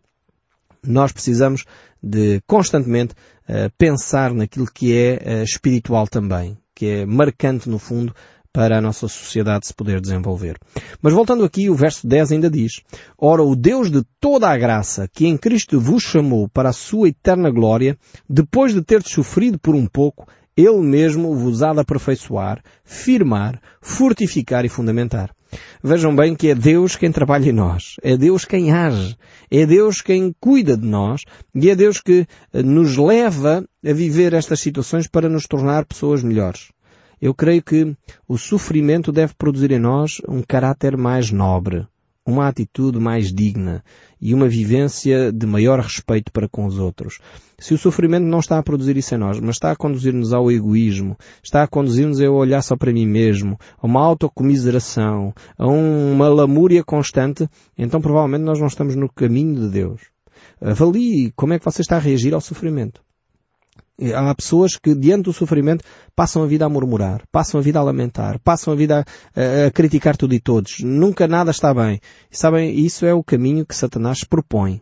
Nós 0.85 1.11
precisamos 1.11 1.63
de 2.01 2.41
constantemente 2.47 3.13
uh, 3.47 3.71
pensar 3.77 4.33
naquilo 4.33 4.65
que 4.65 4.97
é 4.97 5.41
uh, 5.41 5.43
espiritual 5.43 6.07
também 6.07 6.57
que 6.77 6.85
é 6.85 7.05
marcante 7.07 7.67
no 7.67 7.79
fundo 7.79 8.13
para 8.53 8.77
a 8.77 8.81
nossa 8.81 9.07
sociedade 9.07 9.65
se 9.65 9.73
poder 9.73 9.99
desenvolver. 9.99 10.59
Mas 11.01 11.11
voltando 11.11 11.43
aqui, 11.43 11.71
o 11.71 11.75
verso 11.75 12.07
10 12.07 12.33
ainda 12.33 12.51
diz, 12.51 12.81
Ora, 13.17 13.41
o 13.41 13.55
Deus 13.55 13.89
de 13.89 14.03
toda 14.19 14.47
a 14.47 14.55
graça, 14.55 15.07
que 15.11 15.25
em 15.25 15.35
Cristo 15.37 15.79
vos 15.79 16.03
chamou 16.03 16.47
para 16.47 16.69
a 16.69 16.73
sua 16.73 17.09
eterna 17.09 17.49
glória, 17.49 17.97
depois 18.29 18.75
de 18.75 18.83
ter 18.83 19.01
sofrido 19.01 19.57
por 19.57 19.73
um 19.73 19.87
pouco, 19.87 20.27
Ele 20.55 20.81
mesmo 20.81 21.35
vos 21.35 21.63
há 21.63 21.73
de 21.73 21.79
aperfeiçoar, 21.79 22.61
firmar, 22.83 23.59
fortificar 23.81 24.63
e 24.63 24.69
fundamentar. 24.69 25.31
Vejam 25.83 26.15
bem 26.15 26.35
que 26.35 26.49
é 26.49 26.55
Deus 26.55 26.95
quem 26.95 27.11
trabalha 27.11 27.49
em 27.49 27.53
nós. 27.53 27.95
É 28.01 28.17
Deus 28.17 28.45
quem 28.45 28.71
age. 28.71 29.15
É 29.49 29.65
Deus 29.65 30.01
quem 30.01 30.33
cuida 30.39 30.75
de 30.75 30.85
nós. 30.85 31.23
E 31.55 31.69
é 31.69 31.75
Deus 31.75 32.01
que 32.01 32.27
eh, 32.53 32.63
nos 32.63 32.97
leva 32.97 33.63
a 33.85 33.93
viver 33.93 34.33
estas 34.33 34.59
situações 34.59 35.07
para 35.07 35.29
nos 35.29 35.45
tornar 35.47 35.85
pessoas 35.85 36.23
melhores. 36.23 36.69
Eu 37.21 37.33
creio 37.33 37.63
que 37.63 37.95
o 38.27 38.37
sofrimento 38.37 39.11
deve 39.11 39.33
produzir 39.35 39.71
em 39.71 39.79
nós 39.79 40.21
um 40.27 40.41
caráter 40.41 40.95
mais 40.95 41.31
nobre 41.31 41.87
uma 42.27 42.47
atitude 42.47 42.99
mais 42.99 43.33
digna 43.33 43.81
e 44.19 44.33
uma 44.33 44.49
vivência 44.49 45.31
de 45.31 45.47
maior 45.47 45.79
respeito 45.79 46.29
para 46.31 46.49
com 46.49 46.65
os 46.65 46.77
outros. 46.77 47.19
Se 47.57 47.73
o 47.73 47.77
sofrimento 47.77 48.25
não 48.25 48.39
está 48.39 48.59
a 48.59 48.63
produzir 48.63 48.97
isso 48.97 49.15
em 49.15 49.17
nós, 49.17 49.39
mas 49.39 49.55
está 49.55 49.71
a 49.71 49.75
conduzir-nos 49.75 50.33
ao 50.33 50.51
egoísmo, 50.51 51.17
está 51.41 51.63
a 51.63 51.67
conduzir-nos 51.67 52.21
a 52.21 52.29
olhar 52.29 52.61
só 52.61 52.75
para 52.75 52.91
mim 52.91 53.07
mesmo, 53.07 53.57
a 53.81 53.87
uma 53.87 54.01
autocomiseração, 54.01 55.33
a 55.57 55.65
uma 55.65 56.27
lamúria 56.27 56.83
constante, 56.83 57.47
então 57.77 58.01
provavelmente 58.01 58.43
nós 58.43 58.59
não 58.59 58.67
estamos 58.67 58.95
no 58.95 59.07
caminho 59.09 59.55
de 59.55 59.69
Deus. 59.69 60.01
Avalie 60.59 61.31
como 61.35 61.53
é 61.53 61.59
que 61.59 61.65
você 61.65 61.81
está 61.81 61.95
a 61.95 61.99
reagir 61.99 62.33
ao 62.33 62.41
sofrimento. 62.41 63.06
Há 64.15 64.35
pessoas 64.35 64.77
que, 64.77 64.93
diante 64.93 65.23
do 65.23 65.33
sofrimento, 65.33 65.83
passam 66.15 66.43
a 66.43 66.45
vida 66.45 66.65
a 66.65 66.69
murmurar, 66.69 67.23
passam 67.31 67.59
a 67.59 67.63
vida 67.63 67.79
a 67.79 67.83
lamentar, 67.83 68.39
passam 68.43 68.71
a 68.71 68.75
vida 68.75 69.03
a, 69.35 69.67
a 69.67 69.71
criticar 69.71 70.15
tudo 70.15 70.35
e 70.35 70.39
todos. 70.39 70.81
Nunca 70.81 71.27
nada 71.27 71.49
está 71.49 71.73
bem. 71.73 71.99
E 72.31 72.37
sabem, 72.37 72.77
isso 72.77 73.05
é 73.05 73.13
o 73.13 73.23
caminho 73.23 73.65
que 73.65 73.75
Satanás 73.75 74.23
propõe. 74.23 74.81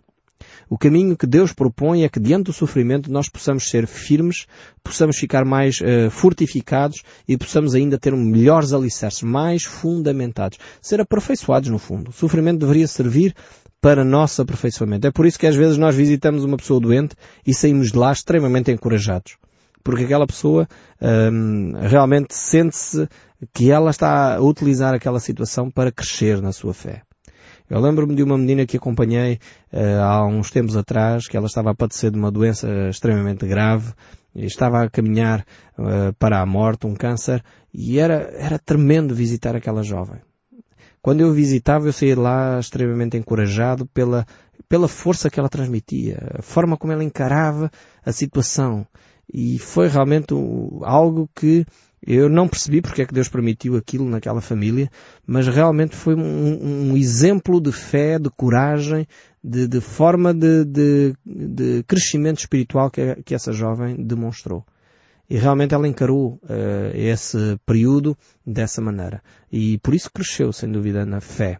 O 0.69 0.77
caminho 0.77 1.15
que 1.15 1.27
Deus 1.27 1.53
propõe 1.53 2.03
é 2.03 2.09
que 2.09 2.19
diante 2.19 2.45
do 2.45 2.53
sofrimento 2.53 3.11
nós 3.11 3.29
possamos 3.29 3.69
ser 3.69 3.87
firmes, 3.87 4.47
possamos 4.83 5.17
ficar 5.17 5.45
mais 5.45 5.79
uh, 5.79 6.09
fortificados 6.09 7.03
e 7.27 7.37
possamos 7.37 7.75
ainda 7.75 7.97
ter 7.97 8.13
melhores 8.13 8.73
alicerces, 8.73 9.21
mais 9.21 9.63
fundamentados, 9.63 10.57
ser 10.81 10.99
aperfeiçoados 10.99 11.69
no 11.69 11.77
fundo. 11.77 12.09
O 12.09 12.13
sofrimento 12.13 12.59
deveria 12.59 12.87
servir 12.87 13.35
para 13.85 14.03
nosso 14.03 14.41
aperfeiçoamento. 14.41 15.05
É 15.05 15.11
por 15.11 15.27
isso 15.27 15.37
que 15.37 15.45
às 15.45 15.55
vezes 15.55 15.77
nós 15.77 15.93
visitamos 15.93 16.43
uma 16.43 16.57
pessoa 16.57 16.79
doente 16.79 17.15
e 17.45 17.53
saímos 17.53 17.91
de 17.91 17.97
lá 17.99 18.11
extremamente 18.11 18.71
encorajados. 18.71 19.37
Porque 19.83 20.05
aquela 20.05 20.25
pessoa 20.25 20.67
hum, 20.99 21.71
realmente 21.81 22.33
sente-se 22.33 23.07
que 23.53 23.69
ela 23.69 23.91
está 23.91 24.37
a 24.37 24.41
utilizar 24.41 24.95
aquela 24.95 25.19
situação 25.19 25.69
para 25.69 25.91
crescer 25.91 26.41
na 26.41 26.51
sua 26.51 26.73
fé. 26.73 27.03
Eu 27.69 27.79
lembro-me 27.79 28.15
de 28.15 28.23
uma 28.23 28.39
menina 28.39 28.65
que 28.65 28.77
acompanhei 28.77 29.37
uh, 29.71 30.01
há 30.01 30.25
uns 30.25 30.49
tempos 30.49 30.75
atrás, 30.75 31.27
que 31.27 31.37
ela 31.37 31.45
estava 31.45 31.69
a 31.69 31.75
padecer 31.75 32.09
de 32.09 32.17
uma 32.17 32.31
doença 32.31 32.67
extremamente 32.89 33.45
grave, 33.45 33.93
estava 34.35 34.81
a 34.81 34.89
caminhar 34.89 35.45
uh, 35.77 36.11
para 36.17 36.41
a 36.41 36.45
morte, 36.47 36.87
um 36.87 36.95
câncer, 36.95 37.43
e 37.71 37.99
era, 37.99 38.33
era 38.35 38.57
tremendo 38.57 39.13
visitar 39.13 39.55
aquela 39.55 39.83
jovem. 39.83 40.21
Quando 41.05 41.21
eu 41.21 41.31
visitava, 41.31 41.87
eu 41.87 41.93
saía 41.93 42.19
lá 42.19 42.59
extremamente 42.59 43.15
encorajado 43.15 43.85
pela, 43.85 44.25
pela 44.67 44.87
força 44.87 45.29
que 45.29 45.39
ela 45.39 45.47
transmitia, 45.47 46.17
a 46.39 46.41
forma 46.41 46.75
como 46.75 46.93
ela 46.93 47.03
encarava 47.03 47.69
a 48.03 48.11
situação. 48.11 48.87
E 49.31 49.59
foi 49.59 49.87
realmente 49.87 50.33
algo 50.81 51.29
que 51.35 51.63
Eu 52.01 52.27
não 52.27 52.47
percebi 52.47 52.81
porque 52.81 53.03
é 53.03 53.05
que 53.05 53.13
Deus 53.13 53.29
permitiu 53.29 53.75
aquilo 53.77 54.09
naquela 54.09 54.41
família, 54.41 54.89
mas 55.27 55.47
realmente 55.47 55.95
foi 55.95 56.15
um, 56.15 56.89
um 56.89 56.97
exemplo 56.97 57.61
de 57.61 57.71
fé, 57.71 58.17
de 58.17 58.31
coragem, 58.31 59.07
de, 59.43 59.67
de 59.67 59.81
forma 59.81 60.33
de, 60.33 60.65
de, 60.65 61.13
de, 61.23 61.83
crescimento 61.83 62.39
espiritual 62.39 62.89
que, 62.89 63.21
que, 63.23 63.35
essa 63.35 63.51
jovem 63.51 63.95
demonstrou. 64.03 64.65
E 65.29 65.37
realmente 65.37 65.73
ela 65.73 65.87
encarou 65.87 66.39
uh, 66.43 66.91
esse 66.93 67.57
período 67.65 68.17
dessa 68.45 68.81
maneira. 68.81 69.21
E 69.51 69.77
por 69.79 69.93
isso 69.93 70.11
cresceu, 70.11 70.53
sem 70.53 70.71
dúvida, 70.71 71.05
na 71.05 71.19
fé. 71.19 71.59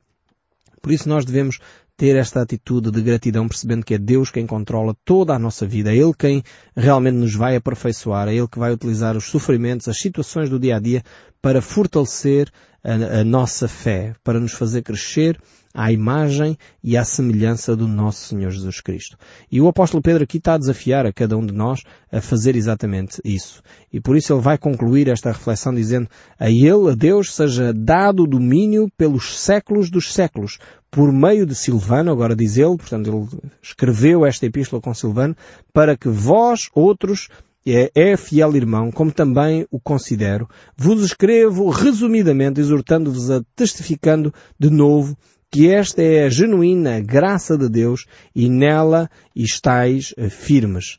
Por 0.82 0.92
isso 0.92 1.10
nós 1.10 1.26
devemos 1.26 1.60
ter 1.98 2.16
esta 2.16 2.42
atitude 2.42 2.92
de 2.92 3.02
gratidão, 3.02 3.48
percebendo 3.48 3.86
que 3.86 3.94
é 3.94 3.98
Deus 3.98 4.30
quem 4.30 4.46
controla 4.46 4.96
toda 5.06 5.34
a 5.34 5.40
nossa 5.40 5.66
vida, 5.66 5.92
é 5.92 5.98
Ele 5.98 6.14
quem 6.18 6.44
realmente 6.76 7.16
nos 7.16 7.34
vai 7.34 7.56
aperfeiçoar, 7.56 8.28
é 8.28 8.36
Ele 8.36 8.48
que 8.48 8.60
vai 8.60 8.72
utilizar 8.74 9.16
os 9.16 9.26
sofrimentos, 9.26 9.88
as 9.88 9.98
situações 9.98 10.50
do 10.50 10.60
dia 10.60 10.76
a 10.76 10.80
dia 10.80 11.04
para 11.42 11.62
fortalecer 11.62 12.52
a, 12.84 13.22
a 13.22 13.24
nossa 13.24 13.68
fé, 13.68 14.14
para 14.24 14.40
nos 14.40 14.54
fazer 14.54 14.82
crescer 14.82 15.40
à 15.76 15.92
imagem 15.92 16.58
e 16.82 16.96
à 16.96 17.04
semelhança 17.04 17.76
do 17.76 17.88
nosso 17.88 18.30
Senhor 18.30 18.50
Jesus 18.50 18.80
Cristo. 18.80 19.18
E 19.52 19.60
o 19.60 19.68
apóstolo 19.68 20.02
Pedro 20.02 20.24
aqui 20.24 20.38
está 20.38 20.54
a 20.54 20.58
desafiar 20.58 21.06
a 21.06 21.12
cada 21.12 21.38
um 21.38 21.46
de 21.46 21.54
nós 21.54 21.82
a 22.10 22.22
fazer 22.22 22.56
exatamente 22.56 23.20
isso. 23.26 23.62
E 23.92 24.00
por 24.00 24.16
isso 24.16 24.32
ele 24.32 24.42
vai 24.42 24.58
concluir 24.58 25.10
esta 25.10 25.32
reflexão 25.32 25.74
dizendo 25.74 26.08
a 26.40 26.50
ele, 26.50 26.92
a 26.92 26.96
Deus, 26.96 27.36
seja 27.36 27.74
dado 27.74 28.24
o 28.24 28.28
domínio 28.28 28.90
pelos 28.98 29.38
séculos 29.38 29.90
dos 29.90 30.14
séculos, 30.14 30.60
por 30.96 31.12
meio 31.12 31.46
de 31.46 31.54
Silvano, 31.54 32.10
agora 32.10 32.34
diz 32.34 32.56
ele, 32.56 32.78
portanto 32.78 33.10
ele 33.10 33.52
escreveu 33.62 34.26
esta 34.26 34.46
epístola 34.46 34.82
com 34.82 34.94
Silvano, 34.94 35.36
para 35.74 35.98
que 35.98 36.08
vós, 36.08 36.70
outros, 36.74 37.28
é, 37.68 37.92
é 37.94 38.16
fiel 38.16 38.56
irmão, 38.56 38.94
como 38.94 39.12
também 39.12 39.68
o 39.70 39.78
considero, 39.78 40.48
vos 40.78 41.04
escrevo 41.04 41.70
resumidamente, 41.70 42.62
exortando-vos 42.62 43.30
a 43.30 43.44
testificando 43.58 44.34
de 44.58 44.70
novo 44.70 45.18
que 45.52 45.68
esta 45.68 46.02
é 46.02 46.24
a 46.24 46.30
genuína 46.30 47.02
graça 47.02 47.58
de 47.58 47.68
Deus 47.68 48.06
e 48.34 48.48
nela 48.48 49.10
estáis 49.36 50.14
firmes. 50.30 50.98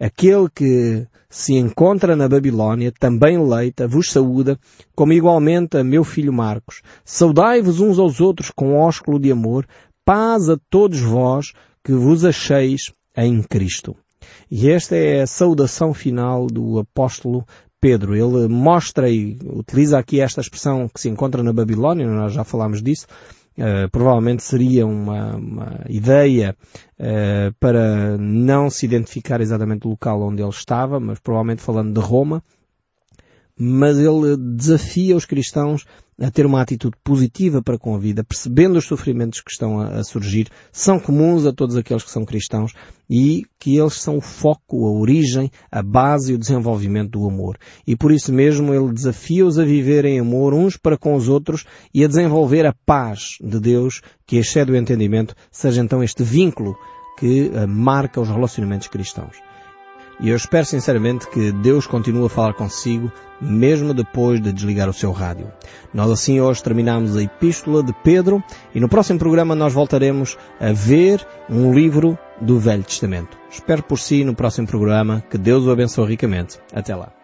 Aquele 0.00 0.48
que 0.48 1.06
se 1.28 1.54
encontra 1.54 2.16
na 2.16 2.26
Babilónia, 2.26 2.90
também 2.98 3.38
leita, 3.38 3.86
vos 3.86 4.10
saúda, 4.10 4.58
como 4.96 5.12
igualmente 5.12 5.76
a 5.76 5.84
meu 5.84 6.02
filho 6.02 6.32
Marcos. 6.32 6.82
Saudai-vos 7.04 7.80
uns 7.80 7.98
aos 7.98 8.20
outros 8.20 8.50
com 8.50 8.78
ósculo 8.78 9.20
de 9.20 9.30
amor, 9.30 9.66
paz 10.04 10.48
a 10.48 10.58
todos 10.70 11.00
vós 11.00 11.52
que 11.84 11.92
vos 11.92 12.24
acheis 12.24 12.92
em 13.16 13.42
Cristo. 13.42 13.94
E 14.50 14.70
esta 14.70 14.96
é 14.96 15.22
a 15.22 15.26
saudação 15.26 15.94
final 15.94 16.46
do 16.46 16.78
apóstolo 16.78 17.46
Pedro. 17.80 18.16
Ele 18.16 18.48
mostra 18.48 19.08
e 19.08 19.38
utiliza 19.44 19.98
aqui 19.98 20.20
esta 20.20 20.40
expressão 20.40 20.88
que 20.88 21.00
se 21.00 21.08
encontra 21.08 21.42
na 21.42 21.52
Babilónia, 21.52 22.06
nós 22.06 22.32
já 22.32 22.42
falámos 22.42 22.82
disso, 22.82 23.06
Uh, 23.60 23.90
provavelmente 23.90 24.42
seria 24.42 24.86
uma, 24.86 25.36
uma 25.36 25.80
ideia 25.86 26.56
uh, 26.98 27.54
para 27.60 28.16
não 28.16 28.70
se 28.70 28.86
identificar 28.86 29.38
exatamente 29.42 29.86
o 29.86 29.90
local 29.90 30.22
onde 30.22 30.40
ele 30.40 30.48
estava, 30.48 30.98
mas 30.98 31.18
provavelmente 31.18 31.60
falando 31.60 31.92
de 31.92 32.00
Roma, 32.00 32.42
mas 33.58 33.98
ele 33.98 34.34
desafia 34.38 35.14
os 35.14 35.26
cristãos 35.26 35.84
a 36.20 36.30
ter 36.30 36.44
uma 36.44 36.60
atitude 36.60 36.96
positiva 37.02 37.62
para 37.62 37.78
com 37.78 37.94
a 37.94 37.98
vida, 37.98 38.22
percebendo 38.22 38.78
os 38.78 38.84
sofrimentos 38.84 39.40
que 39.40 39.50
estão 39.50 39.80
a, 39.80 40.00
a, 40.00 40.04
surgir, 40.04 40.48
são 40.70 41.00
comuns 41.00 41.46
a 41.46 41.52
todos 41.52 41.76
aqueles 41.76 42.04
que 42.04 42.10
são 42.10 42.24
cristãos 42.24 42.72
e 43.08 43.44
que 43.58 43.78
eles 43.78 43.94
são 43.94 44.18
o 44.18 44.20
foco, 44.20 44.86
a 44.86 44.90
origem, 44.90 45.50
a 45.72 45.82
base 45.82 46.32
e 46.32 46.34
o 46.34 46.38
desenvolvimento 46.38 47.12
do 47.12 47.26
amor. 47.26 47.56
E 47.86 47.96
por 47.96 48.12
isso 48.12 48.32
mesmo 48.32 48.74
ele 48.74 48.92
desafia-os 48.92 49.58
a 49.58 49.64
viver 49.64 50.04
em 50.04 50.20
amor 50.20 50.52
uns 50.52 50.76
para 50.76 50.98
com 50.98 51.14
os 51.14 51.28
outros 51.28 51.64
e 51.94 52.04
a 52.04 52.08
desenvolver 52.08 52.66
a 52.66 52.74
paz 52.84 53.38
de 53.40 53.58
Deus 53.58 54.02
que 54.26 54.36
excede 54.36 54.70
o 54.70 54.76
entendimento, 54.76 55.34
seja 55.50 55.80
então 55.80 56.02
este 56.02 56.22
vínculo 56.22 56.76
que 57.18 57.48
uh, 57.48 57.66
marca 57.66 58.20
os 58.20 58.28
relacionamentos 58.28 58.88
cristãos. 58.88 59.49
E 60.20 60.28
eu 60.28 60.36
espero 60.36 60.66
sinceramente 60.66 61.26
que 61.28 61.50
Deus 61.50 61.86
continue 61.86 62.26
a 62.26 62.28
falar 62.28 62.52
consigo, 62.52 63.10
mesmo 63.40 63.94
depois 63.94 64.40
de 64.40 64.52
desligar 64.52 64.88
o 64.88 64.92
seu 64.92 65.12
rádio. 65.12 65.50
Nós 65.94 66.10
assim 66.10 66.40
hoje 66.40 66.62
terminamos 66.62 67.16
a 67.16 67.22
Epístola 67.22 67.82
de 67.82 67.94
Pedro 68.04 68.44
e 68.74 68.80
no 68.80 68.88
próximo 68.88 69.18
programa 69.18 69.54
nós 69.54 69.72
voltaremos 69.72 70.36
a 70.60 70.72
ver 70.72 71.26
um 71.48 71.72
livro 71.72 72.18
do 72.38 72.58
Velho 72.58 72.84
Testamento. 72.84 73.38
Espero 73.50 73.82
por 73.82 73.98
si 73.98 74.22
no 74.22 74.34
próximo 74.34 74.66
programa. 74.66 75.24
Que 75.30 75.38
Deus 75.38 75.64
o 75.64 75.70
abençoe 75.70 76.08
ricamente. 76.08 76.58
Até 76.72 76.94
lá. 76.94 77.19